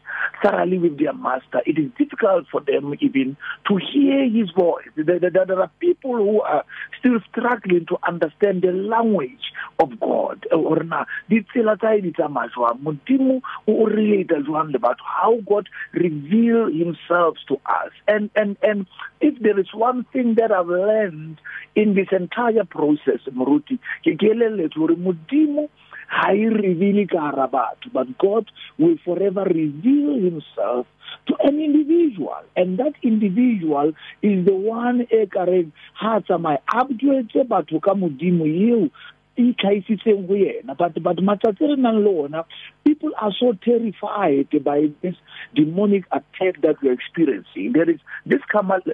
Thoroughly 0.43 0.79
with 0.79 0.99
their 0.99 1.13
master 1.13 1.63
it 1.67 1.79
is 1.79 1.91
difficult 1.99 2.47
for 2.51 2.61
them 2.61 2.95
even 3.01 3.37
to 3.69 3.77
hear 3.77 4.29
his 4.29 4.51
voice. 4.51 4.87
There, 4.97 5.19
there, 5.19 5.31
there 5.31 5.61
are 5.61 5.71
people 5.81 6.17
who 6.17 6.41
are 6.43 6.65
still 6.99 7.19
struggling 7.31 7.87
to 7.87 7.97
understand 8.07 8.63
the 8.63 8.73
language 8.73 9.53
of 9.79 9.99
god. 10.01 10.47
Eh, 10.53 10.57
or 10.57 10.85
na 10.85 11.05
ditsela 11.31 11.79
tsa 11.79 12.01
di 12.01 12.13
tsamaya 12.13 12.51
jwang? 12.55 12.83
Modimo 12.83 13.41
o 13.67 13.87
relate 13.87 14.35
jwang 14.47 14.73
le 14.73 14.79
batho? 14.79 15.05
How 15.05 15.39
god 15.49 15.69
reveal 15.93 16.67
himself 16.67 17.37
to 17.49 17.55
us? 17.67 17.93
And 18.07 18.31
and 18.37 18.57
and 18.63 18.87
if 19.21 19.41
there 19.41 19.59
is 19.59 19.73
one 19.73 20.05
thing 20.13 20.35
that 20.35 20.53
i've 20.53 20.67
learned 20.67 21.41
in 21.75 21.95
this 21.95 22.09
entire 22.13 22.65
process 22.65 23.21
moruti 23.39 23.79
ke 24.05 24.13
ke 24.21 24.31
elelletse 24.35 24.79
hore 24.83 24.97
modimo 25.07 25.65
ha 26.09 26.33
e 26.33 26.49
reveal 26.49 27.07
ka 27.07 27.47
batho 27.47 27.93
but 27.93 28.19
god 28.19 28.51
will 28.79 28.97
forever 29.05 29.45
reveal 29.45 30.15
himself 30.15 30.87
to 31.27 31.37
an 31.45 31.61
individual 31.61 32.43
and 32.57 32.79
that 32.79 32.95
individual 33.03 33.93
is 34.23 34.45
the 34.45 34.55
one 34.55 35.03
e 35.11 35.27
kareng 35.27 35.73
ha 35.95 36.21
tsamaya 36.21 36.59
a 36.69 36.85
bjwetse 36.85 37.45
batho 37.49 37.81
ka 37.81 37.95
modimo 37.95 38.47
eo 38.47 38.91
e 39.37 39.53
tlhaisitseng 39.53 40.27
go 40.27 40.35
yena. 40.35 40.77
But 40.77 41.03
but 41.03 41.17
matsatsi 41.19 41.69
re 41.69 41.77
nang 41.77 42.05
le 42.05 42.11
ona 42.25 42.45
people 42.85 43.11
are 43.21 43.33
so 43.33 43.53
terrified 43.65 44.49
by 44.63 44.91
this 45.03 45.17
demonic 45.55 46.05
attack 46.13 46.61
that 46.63 46.77
we're 46.83 46.93
experiencing. 46.93 47.73
There 47.73 47.91
is 47.91 48.01
this 48.27 48.41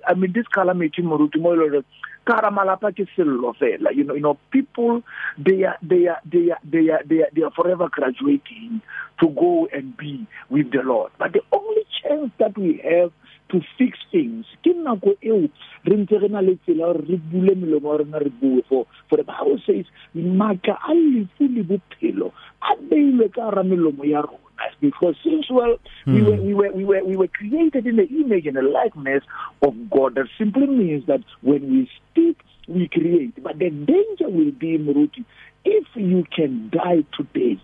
i 0.09 0.15
mean 0.15 0.33
this 0.33 0.47
calamity 0.49 1.03
moruti 1.03 1.41
mo 1.41 1.55
ka 2.25 2.37
hara 2.37 2.51
malapa 2.51 2.93
ke 2.93 3.07
sello 3.17 3.55
fela. 3.61 3.95
You 3.95 4.05
know 4.05 4.15
you 4.15 4.23
know 4.23 4.39
people 4.51 5.03
they 5.39 5.65
are 5.65 5.79
they 5.83 6.07
are 6.09 6.21
they 6.25 6.51
are 6.51 6.61
they 6.65 6.91
are 6.91 7.03
they 7.05 7.23
are, 7.23 7.31
they 7.35 7.43
are 7.43 7.51
forever 7.53 7.89
graduating 7.91 8.81
to 9.21 9.29
go 9.29 9.69
and 9.73 9.97
be 9.97 10.27
with 10.49 10.71
the 10.73 10.83
lord. 10.83 11.13
But 11.19 11.33
the 11.33 11.43
only 11.53 11.85
chance 12.03 12.33
that 12.39 12.57
we 12.57 12.81
have 12.85 13.13
to 13.51 13.61
fix 13.77 13.99
things 14.13 14.47
ke 14.65 14.73
nako 14.87 15.15
eo 15.31 15.39
re 15.89 15.97
ntse 16.01 16.21
re 16.23 16.29
na 16.35 16.43
le 16.47 16.55
tsela 16.65 16.91
gore 16.93 17.03
re 17.09 17.17
bule 17.31 17.55
melomo 17.63 17.93
ya 17.93 17.99
rona 18.03 18.19
re 18.25 18.31
bue 18.41 18.63
for 18.69 18.87
for 19.09 19.17
the 19.19 19.27
bible 19.31 19.59
says 19.67 19.87
maaka 20.15 20.77
a 20.87 20.95
lefu 20.95 21.49
le 21.57 21.63
bophelo 21.71 22.31
a 22.63 22.77
beilwe 22.91 23.27
ka 23.35 23.51
gara 23.51 23.65
melomo 23.65 24.07
ya 24.13 24.23
rona 24.23 24.50
because 24.81 25.15
since 25.25 25.51
well 25.51 25.77
mm. 26.07 26.15
we, 26.15 26.23
were, 26.23 26.41
we 26.43 26.55
were 26.55 26.73
we 26.73 26.85
were 26.85 27.05
we 27.05 27.17
were 27.17 27.29
created 27.29 27.87
in 27.87 27.97
the 27.97 28.07
image 28.09 28.47
and 28.47 28.57
the 28.57 28.63
likeness 28.63 29.23
of 29.63 29.75
God 29.91 30.15
that 30.15 30.27
simply 30.39 30.67
means 30.67 31.07
that 31.07 31.21
when 31.43 31.71
we 31.71 31.91
speak 32.11 32.39
we 32.69 32.89
create 32.89 33.43
but 33.43 33.59
the 33.59 33.71
danger 33.71 34.29
will 34.29 34.53
be 34.53 34.79
Muruti 34.79 35.25
if 35.65 35.87
you 35.95 36.25
can 36.35 36.71
die 36.71 37.05
today 37.17 37.61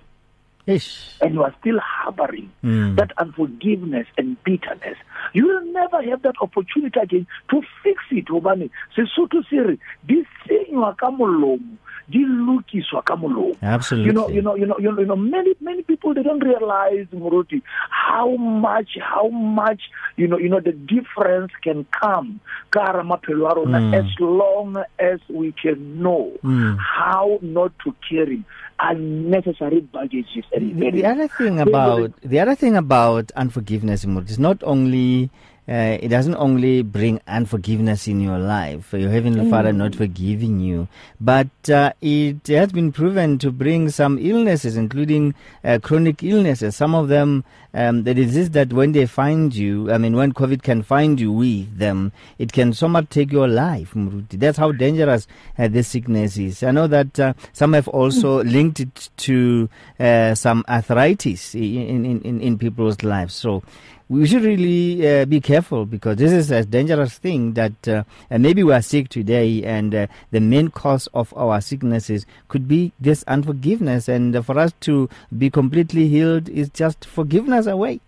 Ish. 0.67 1.15
and 1.21 1.35
you 1.35 1.43
are 1.45 1.55
still 1.61 1.79
harboring 1.79 2.51
mm. 2.63 2.97
that 2.97 3.13
unforgiveness 3.19 4.07
and 4.19 4.43
bitterness 4.43 4.97
you 5.33 5.47
will 5.47 5.65
never 5.73 6.03
have 6.03 6.23
that 6.23 6.35
opportunity 6.41 6.99
again 6.99 7.27
to 7.51 7.63
fix 7.83 8.03
it 8.11 8.27
obane 8.27 8.71
sesotho 8.97 9.43
se 9.49 9.59
re 9.59 9.79
di 10.07 10.25
senywa 10.45 10.97
ka 10.97 11.11
molomo 11.11 11.79
di 12.09 12.25
lokiswa 12.25 13.03
ka 13.03 13.17
molomo 13.17 13.57
absolutely 13.63 14.07
you 14.07 14.13
know 14.13 14.29
you 14.29 14.41
know 14.43 14.57
you 14.57 14.67
know 14.67 14.79
you 14.79 15.07
know, 15.07 15.17
many 15.17 15.55
many 15.61 15.83
people 15.83 16.15
they 16.15 16.23
don't 16.23 16.43
realize 16.43 17.07
muruti 17.13 17.63
how 17.91 18.37
much 18.37 18.99
how 19.03 19.29
much 19.29 19.91
you 20.17 20.27
know 20.27 20.39
you 20.39 20.49
know 20.49 20.61
the 20.61 20.73
difference 20.73 21.53
can 21.63 21.85
come 21.91 22.39
ka 22.71 22.93
ra 22.95 23.03
maphelo 23.03 23.51
a 23.51 23.55
rona 23.55 23.79
mm. 23.81 23.95
as 23.95 24.07
long 24.21 24.77
as 24.99 25.19
we 25.29 25.51
can 25.53 25.79
know 26.03 26.31
mm. 26.45 26.79
how 26.79 27.39
not 27.43 27.73
to 27.83 27.95
carry 28.09 28.43
unnecessary 28.79 29.81
baggages 29.81 30.45
and 30.55 30.79
the, 30.81 30.91
the 30.91 31.05
other 31.07 31.29
thing 31.29 31.59
about 31.61 32.13
the 32.23 32.39
other 32.39 32.55
thing 32.55 32.77
about 32.77 33.33
unforgiveness 33.35 34.05
is 34.05 34.39
not 34.39 34.63
only 34.63 35.31
uh, 35.69 35.99
it 36.01 36.09
doesn't 36.09 36.37
only 36.37 36.83
bring 36.83 37.21
unforgiveness 37.27 38.07
in 38.07 38.21
your 38.21 38.39
life, 38.39 38.93
your 38.93 39.11
heavenly 39.11 39.45
mm. 39.45 39.51
Father 39.51 39.73
not 39.73 39.97
forgiving 39.97 40.61
you, 40.61 40.87
but 41.21 41.49
uh, 41.69 41.93
it 42.01 42.47
has 42.47 42.71
been 42.71 42.93
proven 42.93 43.37
to 43.39 43.51
bring 43.51 43.89
some 43.91 44.17
illnesses, 44.19 44.77
including 44.77 45.35
uh, 45.65 45.79
chronic 45.83 46.23
illnesses. 46.23 46.77
Some 46.77 46.95
of 46.95 47.09
them, 47.09 47.45
um, 47.75 48.05
the 48.05 48.15
disease 48.15 48.51
that 48.51 48.73
when 48.73 48.93
they 48.93 49.07
find 49.07 49.55
you, 49.55 49.91
I 49.91 49.99
mean, 49.99 50.15
when 50.15 50.33
COVID 50.33 50.63
can 50.63 50.85
find 50.85 51.19
you 51.19 51.33
with 51.33 51.79
them, 51.79 52.13
it 52.39 52.53
can 52.53 52.73
somewhat 52.73 53.11
take 53.11 53.33
your 53.33 53.49
life. 53.49 53.93
That's 53.95 54.59
how 54.59 54.71
dangerous 54.71 55.27
uh, 55.59 55.67
this 55.67 55.89
sickness 55.89 56.39
is. 56.39 56.63
I 56.63 56.71
know 56.71 56.87
that 56.87 57.19
uh, 57.19 57.35
some 57.53 57.73
have 57.73 57.89
also 57.89 58.43
mm. 58.43 58.53
linked 58.53 58.79
it 58.79 59.11
to 59.17 59.69
uh, 59.99 60.37
some 60.37 60.65
arthritis 60.69 61.57
in, 61.57 62.05
in, 62.05 62.23
in, 62.23 62.41
in 62.41 62.57
people's 62.57 63.03
lives. 63.03 63.35
So 63.35 63.65
we 64.09 64.25
should 64.27 64.45
really 64.45 65.07
uh, 65.07 65.25
be 65.25 65.41
careful 65.41 65.85
because 65.85 66.17
this 66.17 66.31
is 66.31 66.51
a 66.53 66.65
dangerous 66.65 67.19
thing 67.19 67.55
that 67.55 67.89
uh, 67.89 68.05
and 68.31 68.43
maybe 68.43 68.63
we 68.63 68.73
are 68.73 68.83
sick 68.83 69.09
today 69.09 69.65
and 69.65 69.95
uh, 69.95 70.07
the 70.31 70.41
main 70.41 70.69
cause 70.69 71.09
of 71.13 71.35
our 71.37 71.61
sicknesses 71.61 72.25
could 72.49 72.69
be 72.69 72.93
this 73.01 73.25
unforgiveness. 73.27 74.09
And 74.09 74.45
for 74.47 74.59
us 74.59 74.73
to 74.83 75.09
be 75.37 75.51
completely 75.51 76.07
healed 76.09 76.49
is 76.49 76.69
just 76.69 77.05
forgiveness 77.05 77.67
away. 77.67 78.01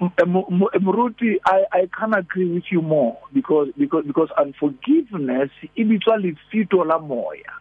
Muruti, 0.00 1.36
I, 1.46 1.64
I 1.72 1.88
can't 1.96 2.16
agree 2.16 2.52
with 2.52 2.64
you 2.70 2.82
more 2.82 3.18
because 3.32 3.68
because 3.78 4.04
because 4.06 4.28
unforgiveness 4.36 5.50
e 5.76 5.84
bitswa 5.84 6.18
lefito 6.18 6.84
la 6.84 6.98
moya. 6.98 7.52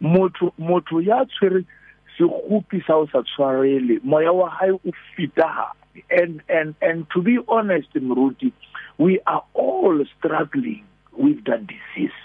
Motho 0.00 0.52
motho 0.58 1.00
ya 1.04 1.24
tshwere 1.24 1.64
se 2.18 2.24
gopi 2.24 2.82
sa 2.86 2.96
o 2.96 3.06
sa 3.06 3.22
tshwarele. 3.22 4.02
Moya 4.02 4.32
wa 4.32 4.50
hae 4.50 4.70
o 4.70 4.80
fita 5.16 5.70
and 6.10 6.42
and 6.48 6.74
and 6.82 7.06
to 7.10 7.22
be 7.22 7.38
honest 7.48 7.92
Mruti 7.94 8.52
we 8.98 9.20
are 9.26 9.44
all 9.54 10.04
struggling 10.18 10.84
with 11.16 11.44
that 11.44 11.66
disease. 11.66 12.18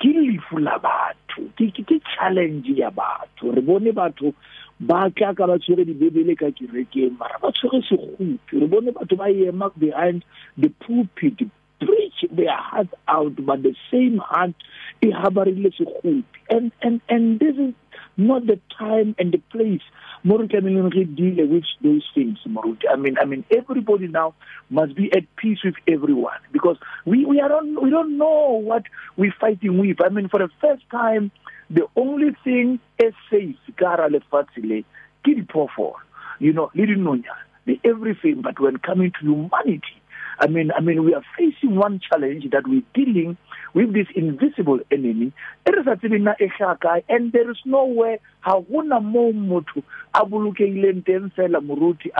Ke 0.00 0.10
lefu 0.10 0.60
la 0.60 0.78
batho. 0.78 1.48
Ke 1.56 2.00
challenge 2.16 2.66
ya 2.68 2.90
batho. 2.90 3.54
Re 3.54 3.60
bone 3.60 3.92
batho 3.92 4.34
ba 4.80 5.10
tla 5.14 5.34
ka 5.34 5.46
ba 5.46 5.58
tshwere 5.58 5.84
dibebele 5.86 6.36
ka 6.36 6.50
kerekeng 6.50 7.18
mara 7.18 7.38
ba 7.38 7.52
tshwere 7.52 7.80
segupi 7.86 8.38
re 8.52 8.66
bone 8.66 8.90
batho 8.90 9.16
ba 9.16 9.30
ema 9.30 9.70
behind 9.78 10.24
the 10.58 10.68
pulpit 10.82 11.38
preach 11.78 12.24
their 12.32 12.56
hearts 12.56 12.94
out 13.06 13.34
but 13.46 13.62
the 13.62 13.74
same 13.90 14.18
heart 14.18 14.54
e 15.00 15.10
habarile 15.12 15.70
segupi 15.78 16.24
and 16.50 16.72
and 16.82 17.00
and 17.08 17.38
this 17.38 17.54
is 17.56 17.72
not 18.16 18.46
the 18.46 18.60
time 18.78 19.14
and 19.18 19.32
the 19.32 19.38
place 19.50 19.82
Moruti, 20.24 20.56
I 20.56 20.60
mean, 20.60 20.88
deal 21.14 21.46
with 21.46 21.64
those 21.82 22.02
things, 22.14 22.38
Moruti. 22.48 22.84
I 22.90 22.96
mean, 22.96 23.16
I 23.20 23.26
mean, 23.26 23.44
everybody 23.50 24.08
now 24.08 24.34
must 24.70 24.94
be 24.96 25.12
at 25.14 25.24
peace 25.36 25.58
with 25.62 25.74
everyone 25.86 26.38
because 26.50 26.78
we 27.04 27.26
we 27.26 27.40
are 27.40 27.50
not, 27.50 27.82
we 27.82 27.90
don't 27.90 28.16
know 28.16 28.52
what 28.52 28.84
we're 29.18 29.34
fighting 29.38 29.76
with. 29.78 29.98
I 30.02 30.08
mean, 30.08 30.30
for 30.30 30.38
the 30.38 30.48
first 30.62 30.82
time, 30.90 31.30
the 31.68 31.86
only 31.94 32.34
thing 32.42 32.80
is 32.98 33.12
safe, 33.30 33.56
kara 33.78 34.08
le 34.08 34.20
fatsile, 34.32 34.84
ki 35.24 35.46
you 36.38 36.52
know, 36.54 36.70
le 36.74 36.86
dinonya, 36.86 37.34
the 37.66 37.78
everything. 37.84 38.40
But 38.40 38.58
when 38.58 38.78
coming 38.78 39.12
to 39.20 39.26
humanity, 39.26 40.00
I 40.38 40.46
mean, 40.46 40.70
I 40.72 40.80
mean, 40.80 41.04
we 41.04 41.14
are 41.14 41.22
facing 41.38 41.76
one 41.76 42.00
challenge 42.00 42.50
that 42.50 42.66
we're 42.66 42.82
dealing 42.94 43.36
with 43.72 43.92
this 43.92 44.06
invisible 44.14 44.80
enemy. 44.90 45.32
And 45.66 47.32
there 47.32 47.50
is 47.50 47.56
nowhere 47.64 48.18
how 48.40 48.62
gona 48.62 49.02
mo 49.02 49.32
motho 49.32 49.82
a 50.14 50.24
bolokehileng 50.24 51.04
teng 51.04 51.32
fela 51.34 51.60
moruti 51.60 52.10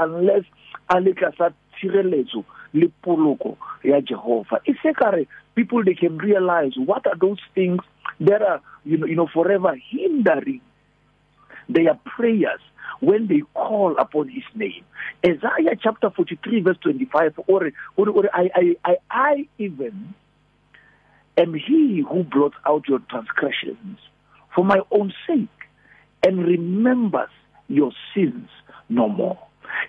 unless 0.00 0.44
a 0.88 1.00
le 1.00 1.12
tlasa 1.12 1.54
ya 3.82 4.00
Jehova. 4.00 4.60
It's 4.64 4.78
like 4.84 5.28
people 5.54 5.84
they 5.84 5.94
can 5.94 6.18
realize 6.18 6.72
what 6.76 7.06
are 7.06 7.16
those 7.20 7.40
things 7.54 7.80
that 8.20 8.42
are 8.42 8.60
you 8.84 8.96
know 8.96 9.06
you 9.06 9.16
know 9.16 9.28
forever 9.32 9.74
hindering 9.90 10.60
their 11.68 11.98
prayers 12.04 12.60
when 13.00 13.26
they 13.26 13.42
call 13.54 13.96
upon 13.98 14.28
his 14.28 14.44
name. 14.54 14.84
Isaiah 15.24 15.76
chapter 15.80 16.10
43 16.10 16.60
verse 16.60 16.76
25 16.82 17.40
or 17.46 17.70
or, 17.96 18.08
or 18.08 18.24
I, 18.32 18.50
I 18.54 18.76
I 18.84 18.96
I 19.10 19.48
even 19.58 20.14
am 21.36 21.54
he 21.54 22.04
who 22.08 22.24
brought 22.24 22.54
out 22.66 22.88
your 22.88 23.00
transgressions 23.10 23.98
for 24.54 24.64
my 24.64 24.80
own 24.90 25.12
sake 25.26 25.48
and 26.24 26.46
remembers 26.46 27.30
your 27.68 27.92
sins 28.14 28.48
no 28.88 29.08
more. 29.08 29.38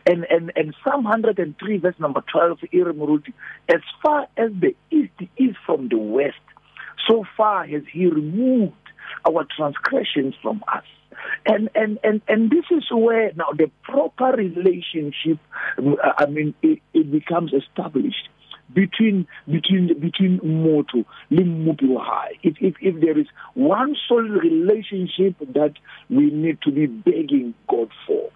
And 0.06 0.26
and 0.30 0.52
and 0.56 0.74
Psalm 0.84 1.04
103 1.04 1.78
verse 1.78 1.96
number 2.00 2.24
12 2.32 2.60
as 3.70 3.82
far 4.02 4.28
as 4.38 4.52
the 4.60 4.76
east 4.92 5.12
is 5.38 5.56
from 5.66 5.90
the 5.90 5.98
west 5.98 6.36
so 7.08 7.26
far 7.36 7.66
has 7.68 7.84
he 7.92 8.08
removed 8.08 8.74
our 9.28 9.46
transgressions 9.56 10.36
from 10.42 10.64
us 10.74 10.86
and 11.46 11.70
and 11.76 12.00
and 12.04 12.22
and 12.28 12.50
this 12.50 12.66
is 12.72 12.84
where 12.92 13.32
now 13.36 13.52
the 13.58 13.70
proper 13.84 14.32
relationship 14.32 15.38
uh, 15.78 16.12
i 16.18 16.26
mean 16.26 16.54
it, 16.62 16.80
it 16.94 17.12
becomes 17.12 17.52
established 17.54 18.30
between 18.74 19.28
between 19.50 20.00
between 20.00 20.40
mmupi 20.40 21.88
wa 21.90 22.04
hae. 22.04 22.40
If 22.44 22.56
if 22.60 22.76
if 22.82 23.02
there 23.02 23.18
is 23.20 23.28
one 23.54 23.96
solid 24.08 24.32
relationship 24.32 25.36
that 25.54 25.74
we 26.10 26.32
need 26.32 26.62
to 26.62 26.72
be 26.72 26.88
begging 26.88 27.54
god 27.70 27.90
for 28.08 28.30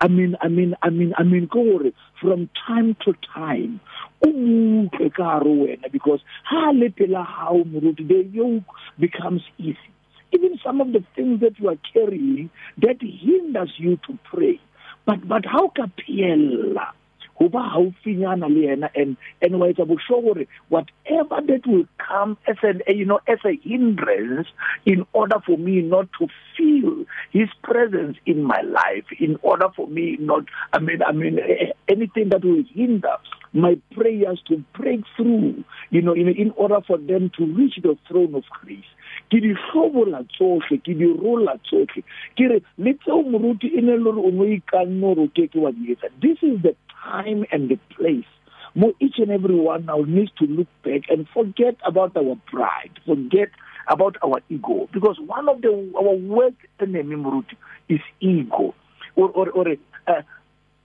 i 0.00 0.08
mean 0.08 0.36
i 0.40 0.48
mean 0.48 0.74
i 0.82 0.90
mean 0.90 1.14
i 1.16 1.22
mean 1.22 1.46
go 1.46 1.80
from 2.20 2.48
time 2.66 2.96
to 3.04 3.14
time 3.34 3.80
umuke 4.24 5.12
ka 5.14 5.40
wena 5.40 5.90
because 5.90 6.20
ha 6.44 6.70
le 6.70 6.90
pela 6.90 7.22
hao 7.24 7.64
the 7.64 8.28
yoke 8.32 8.64
becomes 8.98 9.42
easy 9.58 9.90
even 10.32 10.58
some 10.64 10.80
of 10.80 10.92
the 10.92 11.04
things 11.14 11.40
that 11.40 11.58
you 11.58 11.68
are 11.68 11.78
carrying 11.92 12.50
that 12.78 12.96
hinders 13.00 13.72
you 13.76 13.98
to 14.06 14.18
pray. 14.24 14.60
But 15.04 15.26
but 15.28 15.44
how 15.44 15.72
phela? 15.76 16.92
Go 17.38 17.48
ba 17.48 17.58
haufinyana 17.58 18.48
le 18.48 18.88
and 18.94 19.16
and 19.40 19.58
wa 19.58 19.66
etsa 19.66 20.46
whatever 20.68 21.40
that 21.46 21.66
will 21.66 21.86
come 21.98 22.36
as 22.46 22.56
an 22.62 22.82
eh, 22.86 22.92
you 22.92 23.04
know 23.04 23.18
as 23.26 23.38
a 23.44 23.58
hindrance 23.64 24.46
in 24.86 25.04
order 25.12 25.36
for 25.44 25.56
me 25.58 25.80
not 25.80 26.08
to 26.20 26.28
feel 26.56 27.04
his 27.32 27.48
presence 27.64 28.16
in 28.26 28.44
my 28.44 28.60
life 28.60 29.06
in 29.18 29.38
order 29.42 29.66
for 29.74 29.88
me 29.88 30.16
not 30.20 30.44
i 30.72 30.78
mean 30.78 31.02
i 31.02 31.10
mean 31.10 31.38
eh, 31.40 31.64
eh, 31.64 31.72
anything 31.88 32.28
that 32.28 32.44
will 32.44 32.62
hinder 32.74 33.16
my 33.52 33.76
prayers 33.92 34.40
to 34.46 34.62
break 34.78 35.00
through 35.16 35.64
you 35.90 36.00
know 36.00 36.12
in, 36.12 36.28
in 36.28 36.52
order 36.56 36.80
for 36.86 36.98
them 36.98 37.30
to 37.36 37.44
reach 37.46 37.74
the 37.82 37.96
throne 38.06 38.34
of 38.36 38.44
grace 38.50 38.84
ke 39.30 39.40
di 39.40 39.54
hlobola 39.54 40.24
tsohle 40.34 40.78
ke 40.82 40.92
di 40.98 41.06
rola 41.06 41.58
tsohle. 41.64 42.02
Ke 42.36 42.48
re 42.50 42.62
le 42.78 42.94
tseo 42.94 43.22
moruti 43.22 43.70
e 43.76 43.80
ne 43.80 43.96
le 43.96 44.10
gore 44.12 44.42
o 44.42 44.44
ikanne 44.58 45.00
gore 45.00 45.30
o 45.30 45.60
wa 45.60 45.70
di 45.70 45.92
etsa. 45.94 46.08
This 46.20 46.38
is 46.42 46.62
the 46.62 46.74
time 47.04 47.44
and 47.52 47.68
the 47.68 47.78
place 47.96 48.30
more 48.74 48.92
each 49.00 49.18
and 49.18 49.30
every 49.30 49.54
one 49.54 49.84
now 49.84 49.98
needs 50.06 50.32
to 50.38 50.46
look 50.46 50.68
back 50.82 51.02
and 51.10 51.28
forget 51.34 51.76
about 51.84 52.16
our 52.16 52.36
pride 52.46 52.90
forget 53.06 53.50
about 53.88 54.16
our 54.24 54.40
ego. 54.48 54.88
Because 54.92 55.18
one 55.26 55.48
of 55.48 55.60
the 55.60 55.92
our 55.96 56.14
worst 56.14 56.56
enemy 56.80 57.16
moruti 57.16 57.56
is 57.88 58.00
ego. 58.20 58.74
Or 59.16 59.28
or 59.30 59.50
or 59.50 59.66
uh, 60.06 60.22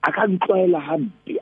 akantlwaela 0.02 0.80
hampe. 0.80 1.38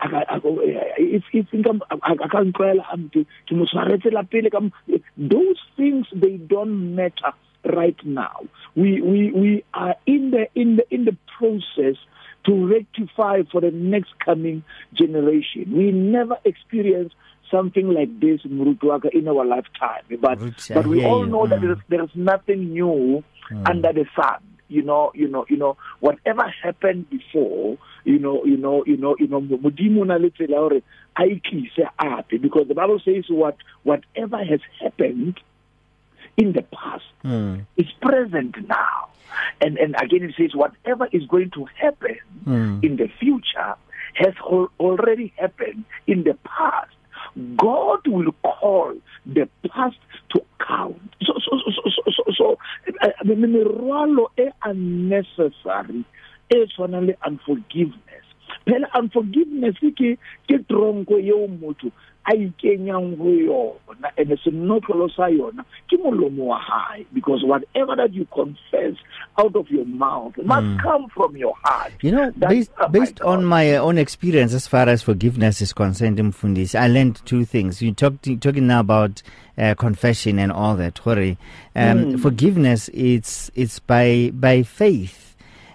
If 0.99 1.25
if 1.33 1.47
nka 1.53 1.81
akantlwaela 1.91 2.83
hampe. 2.83 3.27
Ke 3.47 3.53
mo 3.53 3.67
tshwaretse 3.67 4.13
la 4.13 4.23
pele 4.23 4.51
ka 4.51 4.61
those 5.17 5.61
things 5.77 6.07
they 6.13 6.37
don't 6.37 6.95
matter 6.95 7.33
right 7.65 7.99
now. 8.05 8.47
We 8.75 9.01
we 9.01 9.33
we 9.33 9.65
are 9.75 9.97
in 10.07 10.31
the 10.31 10.47
in 10.55 10.77
the 10.77 10.85
in 10.91 11.05
the 11.05 11.17
process 11.39 11.97
to 12.47 12.67
rectify 12.67 13.43
for 13.51 13.61
the 13.61 13.71
next 13.71 14.19
coming 14.25 14.63
generation. 14.95 15.73
We 15.73 15.91
never 15.91 16.37
experience 16.45 17.13
something 17.51 17.89
like 17.89 18.21
this 18.21 18.41
murutwaka 18.43 19.13
in 19.13 19.29
our 19.29 19.45
lifetime. 19.45 20.05
But 20.21 20.39
but 20.73 20.87
we 20.87 21.05
all 21.05 21.25
know 21.25 21.47
that 21.47 21.61
there 21.61 21.73
is, 21.73 21.79
there 21.89 22.05
is 22.05 22.11
nothing 22.15 22.73
new 22.73 23.23
mm. 23.51 23.69
under 23.69 23.93
the 23.93 24.07
sun. 24.15 24.41
You 24.69 24.83
know 24.83 25.13
you 25.15 25.29
know 25.29 25.45
you 25.49 25.57
know 25.57 25.77
whatever 26.01 26.43
happened 26.63 27.09
before 27.11 27.79
you 28.07 28.19
know 28.19 28.45
you 28.45 28.57
know 28.57 28.85
you 28.87 28.97
know 28.97 29.17
you 29.19 29.27
know 29.27 29.41
modimo 29.41 30.07
na 30.07 30.17
le 30.17 30.31
tsela 30.31 30.57
hore 30.57 30.81
a 31.19 31.23
ape 31.23 32.41
because 32.41 32.69
the 32.69 32.75
bible 32.75 33.01
says 33.05 33.25
what 33.29 33.57
whatever 33.83 34.43
has 34.45 34.61
happened 34.81 35.41
in 36.37 36.53
the 36.53 36.63
past 36.63 37.05
mm. 37.25 37.65
is 37.77 37.91
present 38.01 38.55
now 38.69 39.09
and 39.61 39.77
and 39.79 39.97
again 40.01 40.23
it 40.23 40.35
says 40.37 40.55
whatever 40.55 41.09
is 41.13 41.27
going 41.27 41.51
to 41.51 41.65
happen 41.75 42.19
mm. 42.47 42.85
in 42.85 42.97
the 42.97 43.09
future 43.19 43.75
has 44.15 44.35
already 44.81 45.33
happened 45.37 45.85
in 46.07 46.23
the 46.23 46.35
past 46.45 46.93
God 47.57 48.07
will 48.07 48.33
call 48.43 48.95
the 49.27 49.47
past 49.69 49.99
to 50.31 50.43
account. 50.59 51.01
So, 51.23 51.35
so, 51.45 51.59
so, 51.65 51.71
so, 51.75 51.91
so, 52.01 52.13
so 52.17 52.33
so 52.37 52.59
uh, 53.03 53.25
merwalo 53.25 54.31
e 54.39 54.49
unnecessary 54.63 56.05
e 56.51 56.67
tshwanang 56.67 57.07
le 57.07 57.15
unforgiveness. 57.27 58.25
Phela 58.67 58.87
unforgiveness 58.95 59.77
ke 59.81 60.19
ke 60.49 60.57
tronko 60.69 61.19
yeo 61.23 61.47
motho 61.49 61.93
a 62.27 62.33
ikenyang 62.33 63.17
go 63.17 63.25
yona 63.25 64.11
and 64.19 64.31
senotlolo 64.41 65.09
sa 65.15 65.29
yona 65.29 65.65
ke 65.89 65.97
molomo 65.99 66.47
wa 66.47 66.59
hae 66.59 67.07
because 67.15 67.45
whatever 67.45 67.95
that 67.97 68.13
you 68.13 68.27
confess 68.35 68.95
out 69.39 69.55
of 69.55 69.69
your 69.71 69.85
mouth 69.85 70.37
must 70.39 70.67
mm. 70.67 70.83
come 70.83 71.09
from 71.09 71.37
your 71.37 71.55
heart 71.63 71.93
you 72.03 72.11
know 72.11 72.33
That's, 72.37 72.53
based, 72.53 72.73
based 72.91 73.21
my 73.21 73.27
on 73.27 73.45
my 73.45 73.77
own 73.77 73.99
experience 73.99 74.55
as 74.55 74.67
far 74.67 74.89
as 74.89 75.03
forgiveness 75.03 75.61
is 75.61 75.73
concerned 75.73 76.19
mfundisi 76.19 76.77
i 76.77 76.89
learned 76.89 77.25
two 77.25 77.45
things 77.45 77.81
you 77.81 77.93
talked 77.93 78.29
talking 78.41 78.67
now 78.67 78.81
about 78.81 79.23
uh, 79.59 79.75
confession 79.75 80.39
and 80.39 80.51
all 80.51 80.77
that 80.77 81.01
um, 81.07 81.17
mm. 81.75 82.19
forgiveness 82.19 82.91
it's 82.93 83.51
it's 83.55 83.79
by 83.79 84.31
by 84.35 84.63
faith 84.65 85.26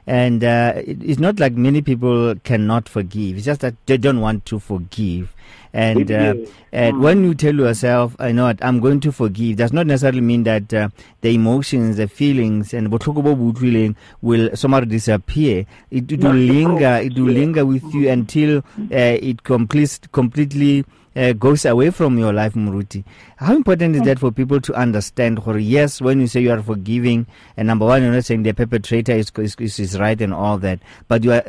and 0.08 0.44
uh, 0.44 0.74
it's 0.76 1.20
not 1.20 1.40
like 1.40 1.54
many 1.54 1.82
people 1.82 2.36
cannot 2.44 2.90
forgive. 2.90 3.38
It's 3.38 3.46
just 3.46 3.62
that 3.62 3.76
they 3.86 3.98
don't 3.98 4.22
want 4.22 4.46
to 4.48 4.60
forgive. 4.60 5.34
And 5.74 6.12
uh, 6.12 6.36
and 6.74 6.98
mm. 6.98 7.02
when 7.02 7.24
you 7.24 7.34
tell 7.34 7.56
yourself 7.56 8.16
I 8.20 8.34
know 8.34 8.44
what 8.44 8.64
I'm 8.64 8.82
going 8.82 9.00
to 9.02 9.12
forgive 9.12 9.56
does 9.56 9.72
not 9.72 9.88
necessarily 9.88 10.20
mean 10.20 10.44
that 10.44 10.74
uh, 10.74 10.90
the 11.22 11.34
emotions 11.34 11.96
the 11.96 12.08
feelings 12.10 12.74
and 12.74 12.90
botlhoko 12.90 13.24
bo 13.24 13.36
butlwileng 13.36 13.96
will 14.22 14.54
somehow 14.56 14.82
disappear. 14.82 15.66
It, 15.90 16.12
it 16.12 16.22
will 16.22 16.34
linger. 16.34 17.00
it 17.02 17.18
will 17.18 17.32
linger 17.32 17.66
with 17.66 17.84
you 17.94 18.10
until 18.10 18.58
uh, 18.58 18.88
it 18.92 19.44
completes 19.44 20.00
completely 20.12 20.84
uh, 21.16 21.34
goes 21.34 21.66
away 21.66 21.90
from 21.90 22.18
your 22.18 22.32
life 22.32 22.54
Muruti. 22.54 23.04
How 23.38 23.56
important 23.56 23.96
is 23.96 24.04
that 24.04 24.20
for 24.20 24.32
people 24.32 24.62
to 24.62 24.74
understand? 24.74 25.40
Or 25.46 25.58
yes 25.58 26.02
when 26.02 26.20
you 26.20 26.28
say 26.28 26.42
you 26.42 26.52
are 26.52 26.62
forgiving 26.62 27.28
and 27.58 27.68
number 27.68 27.86
one 27.86 28.02
you're 28.02 28.12
not 28.12 28.26
saying 28.26 28.44
the 28.44 28.54
perpetrator 28.54 29.14
is 29.14 29.32
is, 29.38 29.80
is 29.80 30.00
right 30.00 30.20
and 30.22 30.34
all 30.34 30.58
that 30.60 30.80
but 31.08 31.24
you 31.24 31.32
are 31.34 31.44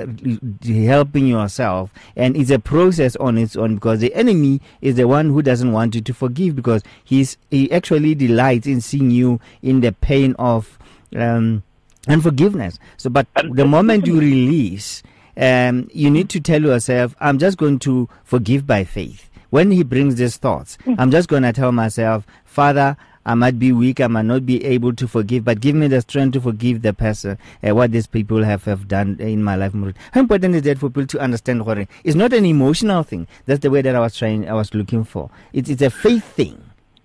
helping 0.65 1.27
yourself 1.27 1.93
and 2.17 2.37
it's 2.37 2.51
a 2.51 2.59
process 2.59 3.17
on 3.17 3.39
its 3.39 3.57
own 3.57 3.75
because 3.77 4.01
the 4.01 4.15
enemy 4.15 4.61
is 4.81 4.97
the 4.97 5.07
one 5.07 5.27
who 5.27 5.43
doesn't 5.43 5.73
want 5.73 5.95
you 5.95 6.01
to 6.01 6.15
forgive 6.15 6.57
because 6.57 6.83
he's 7.05 7.37
he 7.51 7.71
actually 7.73 8.15
delights 8.15 8.67
in 8.67 8.81
seeing 8.81 9.11
you 9.11 9.41
in 9.63 9.81
the 9.81 9.93
pain 9.93 10.35
of 10.39 10.79
um 11.17 11.63
unforgiveness. 12.09 12.79
So 12.97 13.11
but 13.11 13.27
the 13.53 13.65
moment 13.65 14.07
you 14.07 14.19
release 14.19 15.03
um 15.37 15.89
you 15.93 16.11
need 16.11 16.29
to 16.31 16.41
tell 16.41 16.61
yourself 16.61 17.15
I'm 17.21 17.39
just 17.39 17.59
going 17.59 17.79
to 17.81 18.09
forgive 18.25 18.67
by 18.67 18.85
faith 18.85 19.31
when 19.53 19.71
he 19.71 19.83
brings 19.85 20.17
these 20.17 20.37
thoughts 20.37 20.77
mm. 20.85 20.97
I'm 20.99 21.11
just 21.11 21.29
going 21.29 21.45
to 21.45 21.53
tell 21.53 21.73
myself 21.73 22.27
father 22.45 22.97
I 23.25 23.35
might 23.35 23.59
be 23.59 23.71
weak, 23.71 24.01
I 24.01 24.09
might 24.09 24.25
not 24.25 24.45
be 24.45 24.65
able 24.65 24.95
to 24.95 25.07
forgive, 25.07 25.45
but 25.45 25.61
give 25.61 25.77
me 25.77 25.87
the 25.87 26.01
strength 26.01 26.33
to 26.33 26.41
forgive 26.41 26.83
the 26.83 26.93
person, 26.93 27.39
uh, 27.67 27.75
what 27.75 27.93
these 27.93 28.07
people 28.09 28.43
have, 28.43 28.65
have 28.65 28.89
done 28.89 29.17
in 29.21 29.45
my 29.45 29.55
life. 29.55 29.73
How 30.13 30.21
important 30.21 30.57
is 30.57 30.63
that 30.63 30.79
for 30.79 30.89
people 30.89 31.07
to 31.07 31.21
understand 31.21 31.65
what 31.65 31.87
it's 32.03 32.17
not 32.17 32.33
an 32.33 32.45
emotional 32.45 33.05
thing. 33.05 33.29
That's 33.47 33.61
the 33.61 33.71
way 33.71 33.83
that 33.83 33.95
I 33.95 34.01
was 34.01 34.17
trying, 34.17 34.49
I 34.49 34.55
was 34.55 34.75
looking 34.75 35.05
for. 35.05 35.31
It's, 35.53 35.71
it's 35.71 35.83
a 35.83 35.91
faith 35.91 36.25
thing. 36.25 36.63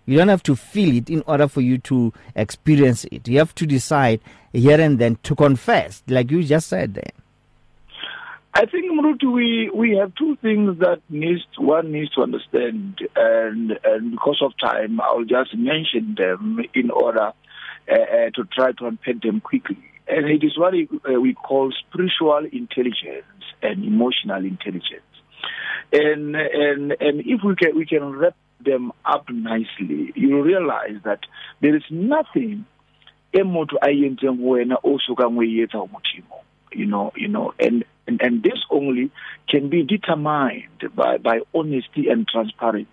You 0.07 0.17
don't 0.17 0.29
have 0.29 0.43
to 0.43 0.55
feel 0.55 0.95
it 0.95 1.09
in 1.09 1.21
order 1.27 1.47
for 1.47 1.61
you 1.61 1.77
to 1.79 2.13
experience 2.35 3.05
it. 3.11 3.27
You 3.27 3.37
have 3.39 3.53
to 3.55 3.67
decide 3.67 4.21
here 4.53 4.79
and 4.79 4.97
then 4.97 5.17
to 5.23 5.35
confess, 5.35 6.01
like 6.07 6.31
you 6.31 6.43
just 6.43 6.69
said 6.69 6.95
there. 6.95 7.11
I 8.57 8.65
think 8.65 8.85
Mruti, 8.91 9.31
we 9.31 9.69
we 9.71 9.97
have 9.97 10.15
two 10.15 10.35
things 10.37 10.79
that 10.79 11.01
needs 11.09 11.43
one 11.59 11.91
needs 11.91 12.09
to 12.15 12.23
understand, 12.23 12.97
and 13.15 13.79
and 13.83 14.11
because 14.13 14.41
of 14.41 14.51
time, 14.59 14.99
I'll 14.99 15.25
just 15.25 15.55
mention 15.55 16.15
them 16.17 16.61
in 16.73 16.89
order 16.89 17.33
uh, 17.87 17.93
uh, 17.93 18.29
to 18.33 18.45
try 18.51 18.71
to 18.71 18.87
unpack 18.87 19.21
them 19.21 19.41
quickly. 19.41 19.77
And 20.07 20.25
it 20.25 20.43
is 20.43 20.57
what 20.57 20.73
we, 20.73 20.89
uh, 21.05 21.39
call 21.39 21.71
spiritual 21.71 22.47
intelligence 22.51 23.43
and 23.61 23.85
emotional 23.85 24.43
intelligence. 24.43 25.13
And 25.93 26.35
and 26.35 26.95
and 26.99 27.19
if 27.27 27.41
we 27.45 27.55
can 27.55 27.75
we 27.75 27.85
can 27.85 28.11
wrap 28.11 28.35
them 28.65 28.91
up 29.05 29.29
nicely, 29.29 30.13
you 30.15 30.41
realize 30.41 30.97
that 31.03 31.19
there 31.61 31.75
is 31.75 31.83
nothing 31.91 32.65
e 33.35 33.39
yentseng 33.39 34.39
wena 34.39 34.77
you 36.77 36.85
know 36.85 37.11
you 37.15 37.27
know 37.27 37.53
and 37.59 37.83
and, 38.07 38.21
and 38.21 38.41
this 38.41 38.59
only 38.69 39.11
can 39.49 39.69
be 39.69 39.83
determined 39.83 40.63
by, 40.95 41.17
by 41.17 41.41
honesty 41.53 42.07
and 42.09 42.27
transparency. 42.27 42.87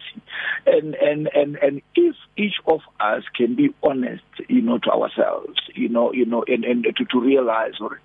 And, 0.67 0.95
and, 0.97 1.31
and, 1.33 1.57
and 1.57 1.83
if 1.95 2.17
each 2.37 2.57
of 2.67 2.81
us 3.01 3.23
can 3.37 3.55
be 3.55 3.73
honest, 3.83 4.25
you 4.49 4.61
know, 4.61 4.79
to 4.79 4.91
ourselves, 4.91 5.61
you 5.75 5.89
know, 5.89 6.13
you 6.13 6.27
know, 6.27 6.45
and, 6.49 6.65
and 6.65 6.85
to, 6.97 7.05
to 7.05 7.21
realize, 7.21 7.75
or, 7.81 8.01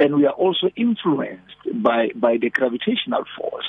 and 0.00 0.16
we 0.16 0.24
are 0.24 0.32
also 0.32 0.68
influenced 0.76 1.54
by 1.74 2.08
by 2.14 2.38
the 2.38 2.48
gravitational 2.48 3.24
force 3.36 3.66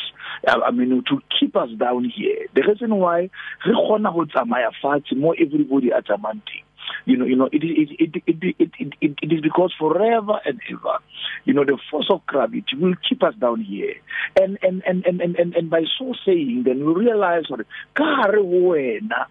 i 0.47 0.71
mean 0.71 1.03
to 1.07 1.19
keep 1.37 1.55
us 1.55 1.69
down 1.77 2.05
here 2.05 2.47
the 2.55 2.61
reason 2.61 2.95
why 2.95 3.29
re 3.65 3.73
gona 3.73 4.13
go 4.13 4.25
tsamaya 4.25 4.71
mo 5.17 5.33
everybody 5.33 5.91
at 5.91 6.05
tsamanting 6.05 6.63
you 7.05 7.17
know 7.17 7.25
you 7.25 7.35
know 7.35 7.49
it 7.51 7.63
it 7.63 7.89
it 7.99 8.23
it 8.25 8.55
it, 8.59 8.71
it, 8.79 8.93
it, 9.01 9.17
it 9.21 9.31
is 9.33 9.41
because 9.41 9.73
forever 9.77 10.39
and 10.45 10.59
ever 10.69 10.97
you 11.45 11.53
know 11.53 11.63
the 11.63 11.77
force 11.89 12.07
of 12.09 12.25
gravity 12.25 12.75
will 12.75 12.95
keep 13.07 13.23
us 13.23 13.33
down 13.35 13.61
here. 13.61 13.95
And 14.39 14.57
and 14.61 14.83
and 14.85 15.05
and 15.05 15.21
and, 15.21 15.35
and, 15.35 15.55
and 15.55 15.69
by 15.69 15.83
so 15.97 16.13
saying 16.25 16.63
then 16.65 16.85
we 16.85 16.93
realize 16.93 17.43
what 17.49 17.65
ka 17.95 18.23
re 18.29 18.41
wena 18.41 19.27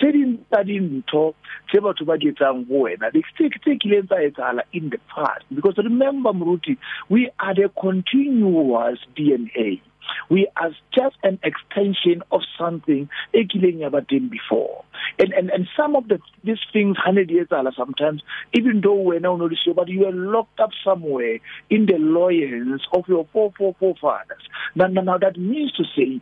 di 0.00 0.38
tsa 0.50 0.64
dintho 0.64 1.34
tse 1.68 1.80
batho 1.80 2.06
ba 2.06 2.18
di 2.18 2.32
etsang 2.32 2.68
go 2.68 2.86
wena 2.86 3.12
di 3.12 3.22
kileng 3.22 4.06
tsa 4.06 4.16
etsala 4.16 4.62
in 4.72 4.90
the 4.90 4.98
past. 5.14 5.44
Because 5.54 5.76
remember 5.78 6.32
Muruti 6.32 6.76
we 7.08 7.30
are 7.38 7.54
the 7.54 7.70
continuous 7.80 8.98
DNA 9.16 9.80
we 10.28 10.48
are 10.56 10.70
just 10.94 11.16
an 11.22 11.38
extension 11.42 12.22
of 12.30 12.42
something 12.58 13.08
ya 13.32 13.88
ba 13.90 14.02
teng 14.02 14.30
before. 14.30 14.84
And 15.18 15.32
and 15.32 15.50
and 15.50 15.68
some 15.76 15.96
of 15.96 16.08
the 16.08 16.18
these 16.44 16.58
things 16.72 16.96
100 16.96 17.30
years 17.30 17.48
ala 17.52 17.72
sometimes 17.76 18.22
even 18.52 18.80
though 18.80 18.94
we're 18.94 19.20
now 19.20 19.36
know 19.36 19.48
this 19.48 19.58
but 19.74 19.88
you 19.88 20.06
are 20.06 20.12
locked 20.12 20.60
up 20.60 20.70
somewhere 20.84 21.38
in 21.70 21.86
the 21.86 21.98
loins 21.98 22.82
of 22.92 23.04
your 23.08 23.26
four 23.32 23.52
four 23.56 23.74
forefathers 23.78 24.42
now, 24.74 24.86
now, 24.86 25.02
now 25.02 25.18
that 25.18 25.36
means 25.36 25.72
to 25.72 25.84
say 25.96 26.20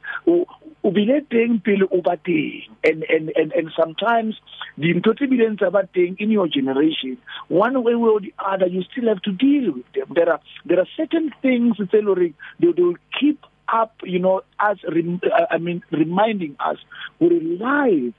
and 2.85 3.03
and 3.09 3.33
and 3.35 3.53
and 3.53 3.71
sometimes 3.79 4.37
the 4.79 4.93
tse 4.95 5.57
tsa 5.59 5.71
ba 5.71 5.89
in 5.95 6.31
your 6.31 6.49
generation 6.49 7.19
one 7.49 7.83
way 7.83 7.95
or 7.95 8.21
the 8.21 8.33
other 8.39 8.67
you 8.67 8.83
still 8.93 9.09
have 9.09 9.23
to 9.23 9.33
deal 9.33 9.73
with 9.73 9.85
them. 9.95 10.07
There 10.15 10.31
are 10.31 10.41
there 10.65 10.79
are 10.79 10.87
certain 10.97 11.31
things 11.43 11.77
tse 11.77 12.35
they 12.61 12.69
will 12.69 12.95
keep 13.19 13.45
up, 13.73 13.95
you 14.05 14.19
know, 14.19 14.43
as 14.61 14.79
rem- 14.85 15.21
uh, 15.25 15.47
I 15.51 15.59
mean, 15.59 15.83
reminding 15.91 16.57
us 16.61 16.79
we're 17.19 17.41
life. 17.41 18.15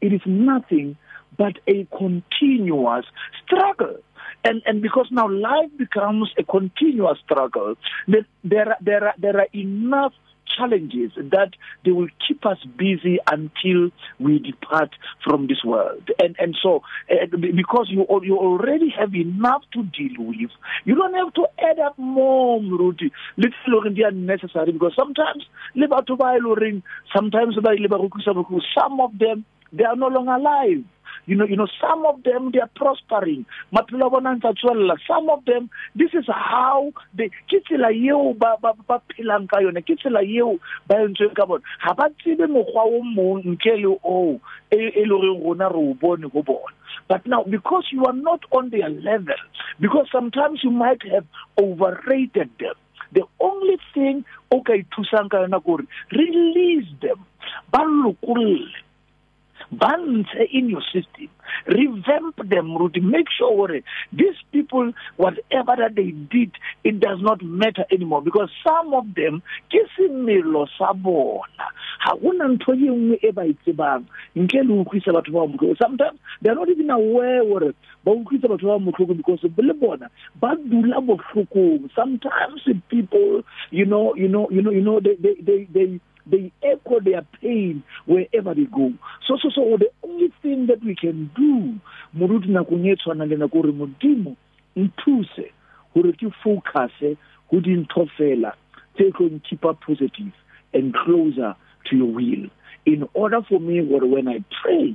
It 0.00 0.12
is 0.12 0.22
nothing 0.24 0.96
but 1.36 1.58
a 1.66 1.86
continuous 1.96 3.04
struggle. 3.44 3.96
And 4.44 4.62
and 4.64 4.80
because 4.80 5.08
now 5.10 5.28
life 5.28 5.70
becomes 5.76 6.32
a 6.38 6.42
continuous 6.42 7.18
struggle, 7.24 7.74
there 8.08 8.26
there 8.42 8.76
there 8.80 9.08
are, 9.08 9.14
there 9.18 9.36
are 9.38 9.48
enough 9.54 10.14
challenges 10.56 11.12
that 11.16 11.50
they 11.84 11.92
will 11.92 12.08
keep 12.26 12.44
us 12.46 12.58
busy 12.76 13.18
until 13.30 13.90
we 14.18 14.38
depart 14.38 14.90
from 15.24 15.46
this 15.46 15.62
world. 15.64 16.08
And 16.22 16.36
and 16.38 16.56
so 16.62 16.82
uh, 17.10 17.26
because 17.36 17.88
you 17.90 18.06
you 18.22 18.36
already 18.36 18.92
have 18.98 19.14
enough 19.14 19.62
to 19.74 19.82
deal 19.84 20.14
with, 20.18 20.50
you 20.84 20.94
don't 20.94 21.14
have 21.14 21.32
to 21.34 21.46
add 21.58 21.78
up 21.78 21.98
more, 21.98 22.60
Ruti. 22.60 23.10
Little 23.36 23.94
they 23.94 24.02
are 24.02 24.10
necessary 24.10 24.72
because 24.72 24.92
sometimes 24.96 25.44
sometimes 27.14 27.56
some 28.76 29.00
of 29.00 29.18
them 29.18 29.44
they 29.72 29.84
are 29.84 29.96
no 29.96 30.08
longer 30.08 30.32
alive. 30.32 30.84
You 31.26 31.36
know 31.36 31.44
you 31.44 31.56
know 31.56 31.68
some 31.80 32.06
of 32.06 32.22
them 32.22 32.50
they 32.52 32.60
are 32.60 32.70
prospering. 32.74 33.44
Some 33.76 34.02
of 35.30 35.44
them 35.44 35.70
this 35.94 36.10
is 36.14 36.24
how 36.26 36.92
they 37.14 37.28
ke 37.28 37.62
tsela 37.68 37.92
yeo 37.94 38.32
ba 38.34 38.56
ba 38.60 38.72
ba 38.88 39.00
ba 39.00 39.00
But 47.08 47.26
now, 47.26 47.42
because 47.42 47.86
you 47.90 48.04
are 48.04 48.12
not 48.12 48.40
on 48.52 48.70
their 48.70 48.88
level, 48.88 49.34
because 49.80 50.06
sometimes 50.12 50.60
you 50.62 50.70
might 50.70 51.02
have 51.12 51.26
overrated 51.60 52.50
them, 52.58 52.74
the 53.12 53.22
only 53.40 53.78
thing 53.94 54.24
okay 54.52 54.82
to 54.82 55.48
na 55.48 55.58
release 56.12 56.88
them 57.00 57.26
bantshe 59.74 60.48
in 60.52 60.68
your 60.68 60.82
system. 60.92 61.28
Revamp 61.66 62.48
them 62.48 62.76
Rudy. 62.76 63.00
Make 63.00 63.26
sure 63.36 63.80
these 64.12 64.36
people 64.52 64.92
whatever 65.16 65.76
that 65.76 65.94
they 65.96 66.10
did 66.10 66.52
it 66.84 67.00
does 67.00 67.18
not 67.20 67.42
matter 67.42 67.84
anymore 67.90 68.22
because 68.22 68.50
some 68.64 68.94
of 68.94 69.14
them 69.14 69.42
semelo 69.98 70.66
sa 70.78 70.92
bona 70.92 71.66
sometimes 75.78 76.18
they 76.42 76.50
are 76.50 76.54
not 76.54 76.68
even 76.68 76.90
aware 76.90 77.44
gore 77.44 77.72
ba 78.04 78.14
because 78.14 78.60
sometimes 81.94 82.62
people 82.88 83.42
you 83.70 83.84
know 83.84 84.14
you 84.14 84.28
know 84.28 84.48
you 84.50 84.62
know 84.62 84.70
you 84.70 84.80
know 84.80 85.00
they 85.00 85.14
they 85.16 85.34
they, 85.42 85.68
they 85.72 86.00
they 86.30 86.52
echo 86.62 87.00
their 87.00 87.22
pain 87.40 87.82
wherever 88.06 88.54
they 88.54 88.64
go. 88.64 88.92
So 89.26 89.36
so 89.42 89.50
so 89.54 89.76
the 89.78 89.90
only 90.02 90.32
thing 90.42 90.66
that 90.66 90.84
we 90.84 90.94
can 90.94 91.30
do 91.36 91.78
moruti 92.16 92.48
nakong 92.48 92.86
e 92.86 92.96
tshwana 92.96 93.28
le 93.28 93.36
nako 93.36 93.62
gore 93.62 93.72
modimo 93.72 94.36
nthuse 94.76 95.50
gore 95.94 96.12
ke 96.12 96.30
focuse 96.42 97.16
go 97.50 97.60
dintho 97.60 98.08
fela 98.16 98.54
tse 98.96 99.10
tlo 99.12 99.40
keep 99.48 99.64
up 99.64 99.80
positive 99.80 100.32
and 100.72 100.94
closer 100.94 101.56
to 101.84 101.96
your 101.96 102.06
will. 102.06 102.48
In 102.86 103.08
order 103.14 103.40
for 103.48 103.60
me 103.60 103.80
when 103.82 104.28
i 104.28 104.44
pray 104.62 104.94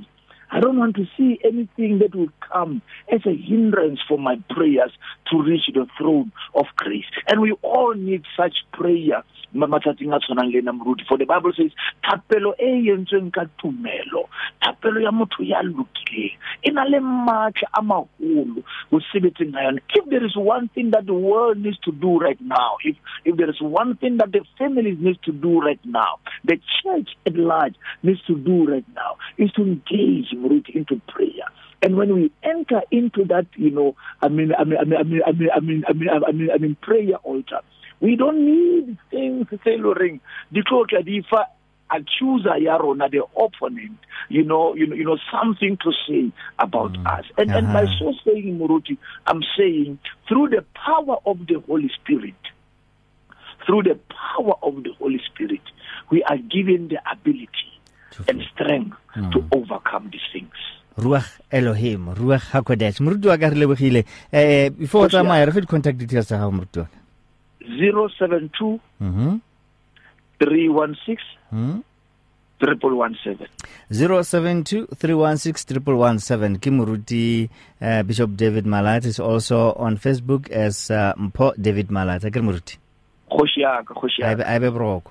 I 0.50 0.60
don't 0.60 0.78
want 0.78 0.96
to 0.96 1.06
see 1.16 1.38
anything 1.44 1.98
that 1.98 2.14
will 2.14 2.32
come 2.52 2.82
as 3.12 3.20
a 3.26 3.34
hindrance 3.34 4.00
for 4.08 4.18
my 4.18 4.36
prayers 4.50 4.92
to 5.30 5.42
reach 5.42 5.68
the 5.72 5.86
throne 5.98 6.32
of 6.54 6.66
grace. 6.76 7.04
And 7.28 7.40
we 7.40 7.52
all 7.62 7.94
need 7.94 8.22
such 8.36 8.54
prayer 8.72 9.22
namorudi 9.54 11.06
for 11.08 11.18
the 11.18 11.24
bible 11.24 11.52
says 11.56 11.70
thapelo 12.04 12.54
e 12.60 12.90
entsweng 12.90 13.30
ka 13.32 13.44
tumelo 13.58 14.28
thapelo 14.62 15.00
ya 15.00 15.10
motho 15.10 15.42
ya 15.42 15.62
lokileng 15.62 16.36
e 16.62 16.70
na 16.70 16.84
le 16.84 17.00
maatla 17.00 18.06
if 19.94 20.04
there 20.10 20.24
is 20.24 20.36
one 20.36 20.68
thing 20.74 20.90
that 20.90 21.06
the 21.06 21.14
world 21.14 21.58
needs 21.58 21.78
to 21.78 21.92
do 21.92 22.18
right 22.18 22.40
now 22.40 22.76
if 22.84 22.96
if 23.24 23.36
there 23.36 23.50
is 23.50 23.60
one 23.60 23.96
thing 23.96 24.16
that 24.18 24.32
the 24.32 24.40
families 24.58 24.98
needs 25.00 25.18
to 25.24 25.32
do 25.32 25.60
right 25.60 25.80
now 25.84 26.18
the 26.44 26.58
church 26.82 27.16
at 27.26 27.34
large 27.36 27.74
needs 28.02 28.22
to 28.26 28.36
do 28.36 28.66
right 28.66 28.84
now 28.94 29.16
is 29.38 29.50
to 29.52 29.62
engage 29.62 30.32
moruti 30.36 30.74
into 30.74 31.00
prayer 31.08 31.48
and 31.82 31.96
when 31.96 32.14
we 32.14 32.32
enter 32.42 32.82
into 32.90 33.24
that 33.24 33.46
you 33.56 33.70
know 33.70 33.94
i 34.22 34.28
mean 34.28 34.52
i 34.58 34.64
mean 34.64 34.78
i 34.78 34.84
mean 34.84 34.98
i 34.98 35.02
mean 35.02 35.20
i 35.26 35.32
mean 35.32 35.52
i 35.56 35.60
mean 35.60 35.84
i 35.88 35.92
mean, 35.92 36.08
I 36.28 36.32
mean, 36.32 36.50
I 36.54 36.58
mean 36.58 36.76
prayer 36.80 37.16
altar 37.22 37.60
we 38.00 38.16
don't 38.16 38.44
need 38.44 38.98
things 39.10 39.46
tse 39.48 39.76
loreng 39.80 40.20
di 40.52 40.62
tlo 40.62 40.84
tla 40.88 41.02
di 41.02 41.22
fa 41.22 41.46
accuser 41.90 42.58
ya 42.58 42.76
rona 42.76 43.08
the 43.08 43.22
opponent 43.36 43.98
you 44.28 44.42
know 44.42 44.74
you 44.74 44.86
know 44.86 44.96
you 44.96 45.04
know 45.04 45.18
something 45.30 45.76
to 45.78 45.92
say 46.06 46.32
about 46.58 46.92
mm. 46.92 47.18
us 47.18 47.24
and 47.38 47.50
uh-huh. 47.50 47.58
and 47.58 47.72
by 47.72 47.86
so 47.98 48.12
saying 48.24 48.58
muruti 48.58 48.98
i'm 49.26 49.42
saying 49.56 49.98
through 50.28 50.48
the 50.48 50.64
power 50.74 51.16
of 51.24 51.46
the 51.46 51.60
holy 51.66 51.90
spirit 51.94 52.34
through 53.64 53.82
the 53.82 53.98
power 54.10 54.54
of 54.62 54.82
the 54.82 54.92
holy 54.98 55.20
spirit 55.30 55.62
we 56.10 56.22
are 56.24 56.38
given 56.38 56.88
the 56.88 56.98
ability 57.10 57.75
and 58.28 58.42
strength 58.52 58.96
mm. 59.16 59.32
to 59.32 59.44
overcome 59.52 60.08
these 60.12 60.28
things. 60.32 60.52
Ruach 60.98 61.28
elohim 61.52 62.08
ruach 62.14 62.50
hakodesh. 62.52 63.00
Moruti 63.00 63.28
wa 63.28 63.36
ka 63.36 63.48
re 63.48 63.56
lebogile 63.56 64.04
eh 64.32 64.68
before 64.70 65.08
tsamaya 65.08 65.46
re 65.46 65.52
fe 65.52 65.60
di-contact 65.60 65.98
details 65.98 66.26
tsa 66.26 66.36
gago 66.38 66.52
moruti 66.52 66.78
wa 66.80 66.86
ka. 66.86 66.98
072 67.66 68.78
mm 69.00 69.12
-hmm. 69.12 69.38
316 70.40 71.18
mm 71.52 71.58
-hmm. 71.58 71.82
triple 72.60 72.94
one 72.96 73.16
seven. 73.24 73.46
0723161117 73.92 76.58
ke 76.58 76.70
moruti 76.70 77.50
uh, 77.80 78.02
bishop 78.02 78.30
david 78.36 78.66
malatse. 78.66 79.06
Is 79.08 79.20
also 79.20 79.72
on 79.76 79.96
facebook 79.96 80.50
as 80.50 80.90
uh, 80.90 81.12
mpho 81.16 81.52
david 81.58 81.90
malatse. 81.90 82.30
Ke 82.30 82.40
moruti? 82.40 82.78
Kgoši 83.30 83.60
yaka 83.60 83.94
a 84.46 84.52
yaka 84.52 85.02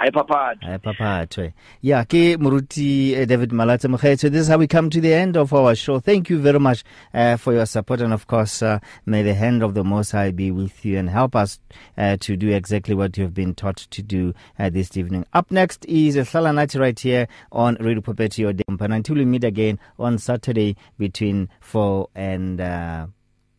be 0.00 0.10
boroko 0.10 0.28
hi 0.28 0.58
papadi 0.58 0.64
Hi 0.64 0.78
papatwe. 0.78 1.52
Yeah, 1.82 2.04
ke 2.04 2.36
Muruti 2.38 3.20
uh, 3.20 3.24
David 3.24 3.50
Malatse 3.50 3.88
Mokhet. 3.88 4.20
So 4.20 4.28
this 4.28 4.42
is 4.42 4.48
how 4.48 4.58
we 4.58 4.66
come 4.66 4.90
to 4.90 5.00
the 5.00 5.12
end 5.12 5.36
of 5.36 5.52
our 5.52 5.74
show. 5.74 5.98
Thank 6.00 6.30
you 6.30 6.38
very 6.38 6.60
much 6.60 6.84
uh, 7.14 7.36
for 7.36 7.52
your 7.52 7.66
support 7.66 8.00
and 8.00 8.12
of 8.12 8.26
course 8.26 8.62
uh, 8.62 8.78
may 9.06 9.22
the 9.22 9.34
hand 9.34 9.62
of 9.62 9.74
the 9.74 9.84
Most 9.84 10.12
High 10.12 10.30
be 10.30 10.50
with 10.50 10.84
you 10.84 10.98
and 10.98 11.10
help 11.10 11.34
us 11.34 11.58
uh, 11.96 12.16
to 12.20 12.36
do 12.36 12.50
exactly 12.50 12.94
what 12.94 13.16
you've 13.16 13.34
been 13.34 13.54
taught 13.54 13.76
to 13.76 14.02
do 14.02 14.34
uh, 14.58 14.70
this 14.70 14.96
evening. 14.96 15.24
Up 15.32 15.50
next 15.50 15.84
is 15.86 16.16
Shala 16.16 16.54
Night 16.54 16.74
right 16.74 16.98
here 16.98 17.28
on 17.52 17.76
Radio 17.80 18.00
Pulpit 18.00 18.38
Your 18.38 18.52
Dempan 18.52 18.94
until 18.94 19.16
we 19.16 19.24
meet 19.24 19.44
again 19.44 19.78
on 19.98 20.18
Saturday 20.18 20.76
between 20.98 21.48
4 21.60 22.08
and 22.14 22.60
uh, 22.60 23.06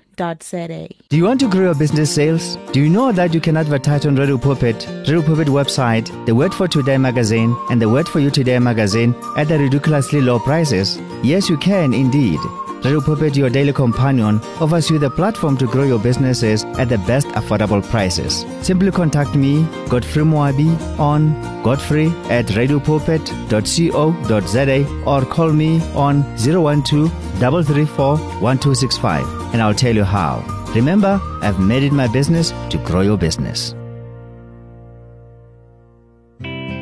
Do 1.10 1.17
you 1.17 1.23
want 1.26 1.39
to 1.39 1.49
grow 1.49 1.63
your 1.63 1.76
business 1.76 2.13
sales? 2.13 2.58
Do 2.71 2.80
you 2.82 2.89
know 2.89 3.12
that 3.12 3.34
you 3.34 3.41
can 3.41 3.58
advertise 3.58 4.06
on 4.06 4.15
Radio 4.15 4.38
Pulpit, 4.38 4.88
Radio 5.08 5.21
Pulpit 5.21 5.47
website, 5.47 6.26
the 6.26 6.36
Word 6.36 6.54
for 6.54 6.67
Today 6.67 6.97
magazine, 6.97 7.56
and 7.69 7.82
the 7.82 7.89
Word 7.89 8.08
for 8.08 8.19
You 8.19 8.30
Today 8.30 8.60
magazine 8.60 9.15
at 9.38 9.47
the 9.47 9.58
ridiculously 9.58 10.21
low 10.21 10.39
prices? 10.39 10.99
Yes, 11.23 11.49
you 11.49 11.58
can 11.58 11.93
indeed. 11.93 12.39
Radio 12.84 12.99
Pulpit, 12.99 13.38
your 13.38 13.49
daily 13.49 13.71
companion, 13.71 14.41
offers 14.60 14.89
you 14.89 14.99
the 14.99 15.10
platform 15.10 15.56
to 15.58 15.65
grow 15.65 15.84
your 15.84 15.99
businesses 15.99 16.65
at 16.78 16.89
the 16.89 16.97
best 16.99 17.28
affordable 17.30 17.82
prices. 17.82 18.45
Simply 18.62 18.91
contact 18.91 19.36
me, 19.36 19.65
Godfrey 19.88 20.23
Moabi, 20.23 20.78
on 20.99 21.34
godfrey 21.63 22.08
at 22.30 22.47
radiopulpit.co.za 22.47 25.04
or 25.06 25.26
call 25.26 25.54
me 25.54 25.82
on 25.93 26.23
012 26.38 27.10
334 27.39 28.17
1265 28.17 29.42
and 29.53 29.61
I'll 29.61 29.73
tell 29.73 29.95
you 29.95 30.03
how. 30.03 30.43
Remember, 30.75 31.21
I've 31.41 31.59
made 31.59 31.83
it 31.83 31.93
my 31.93 32.07
business 32.07 32.51
to 32.69 32.77
grow 32.79 33.01
your 33.01 33.17
business. 33.17 33.75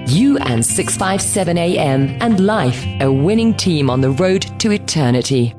You 0.08 0.38
and 0.40 0.66
657 0.66 1.58
AM 1.58 2.18
and 2.22 2.46
life, 2.46 2.86
a 3.00 3.12
winning 3.12 3.54
team 3.54 3.90
on 3.90 4.02
the 4.02 4.12
road 4.12 4.42
to 4.60 4.72
eternity. 4.72 5.54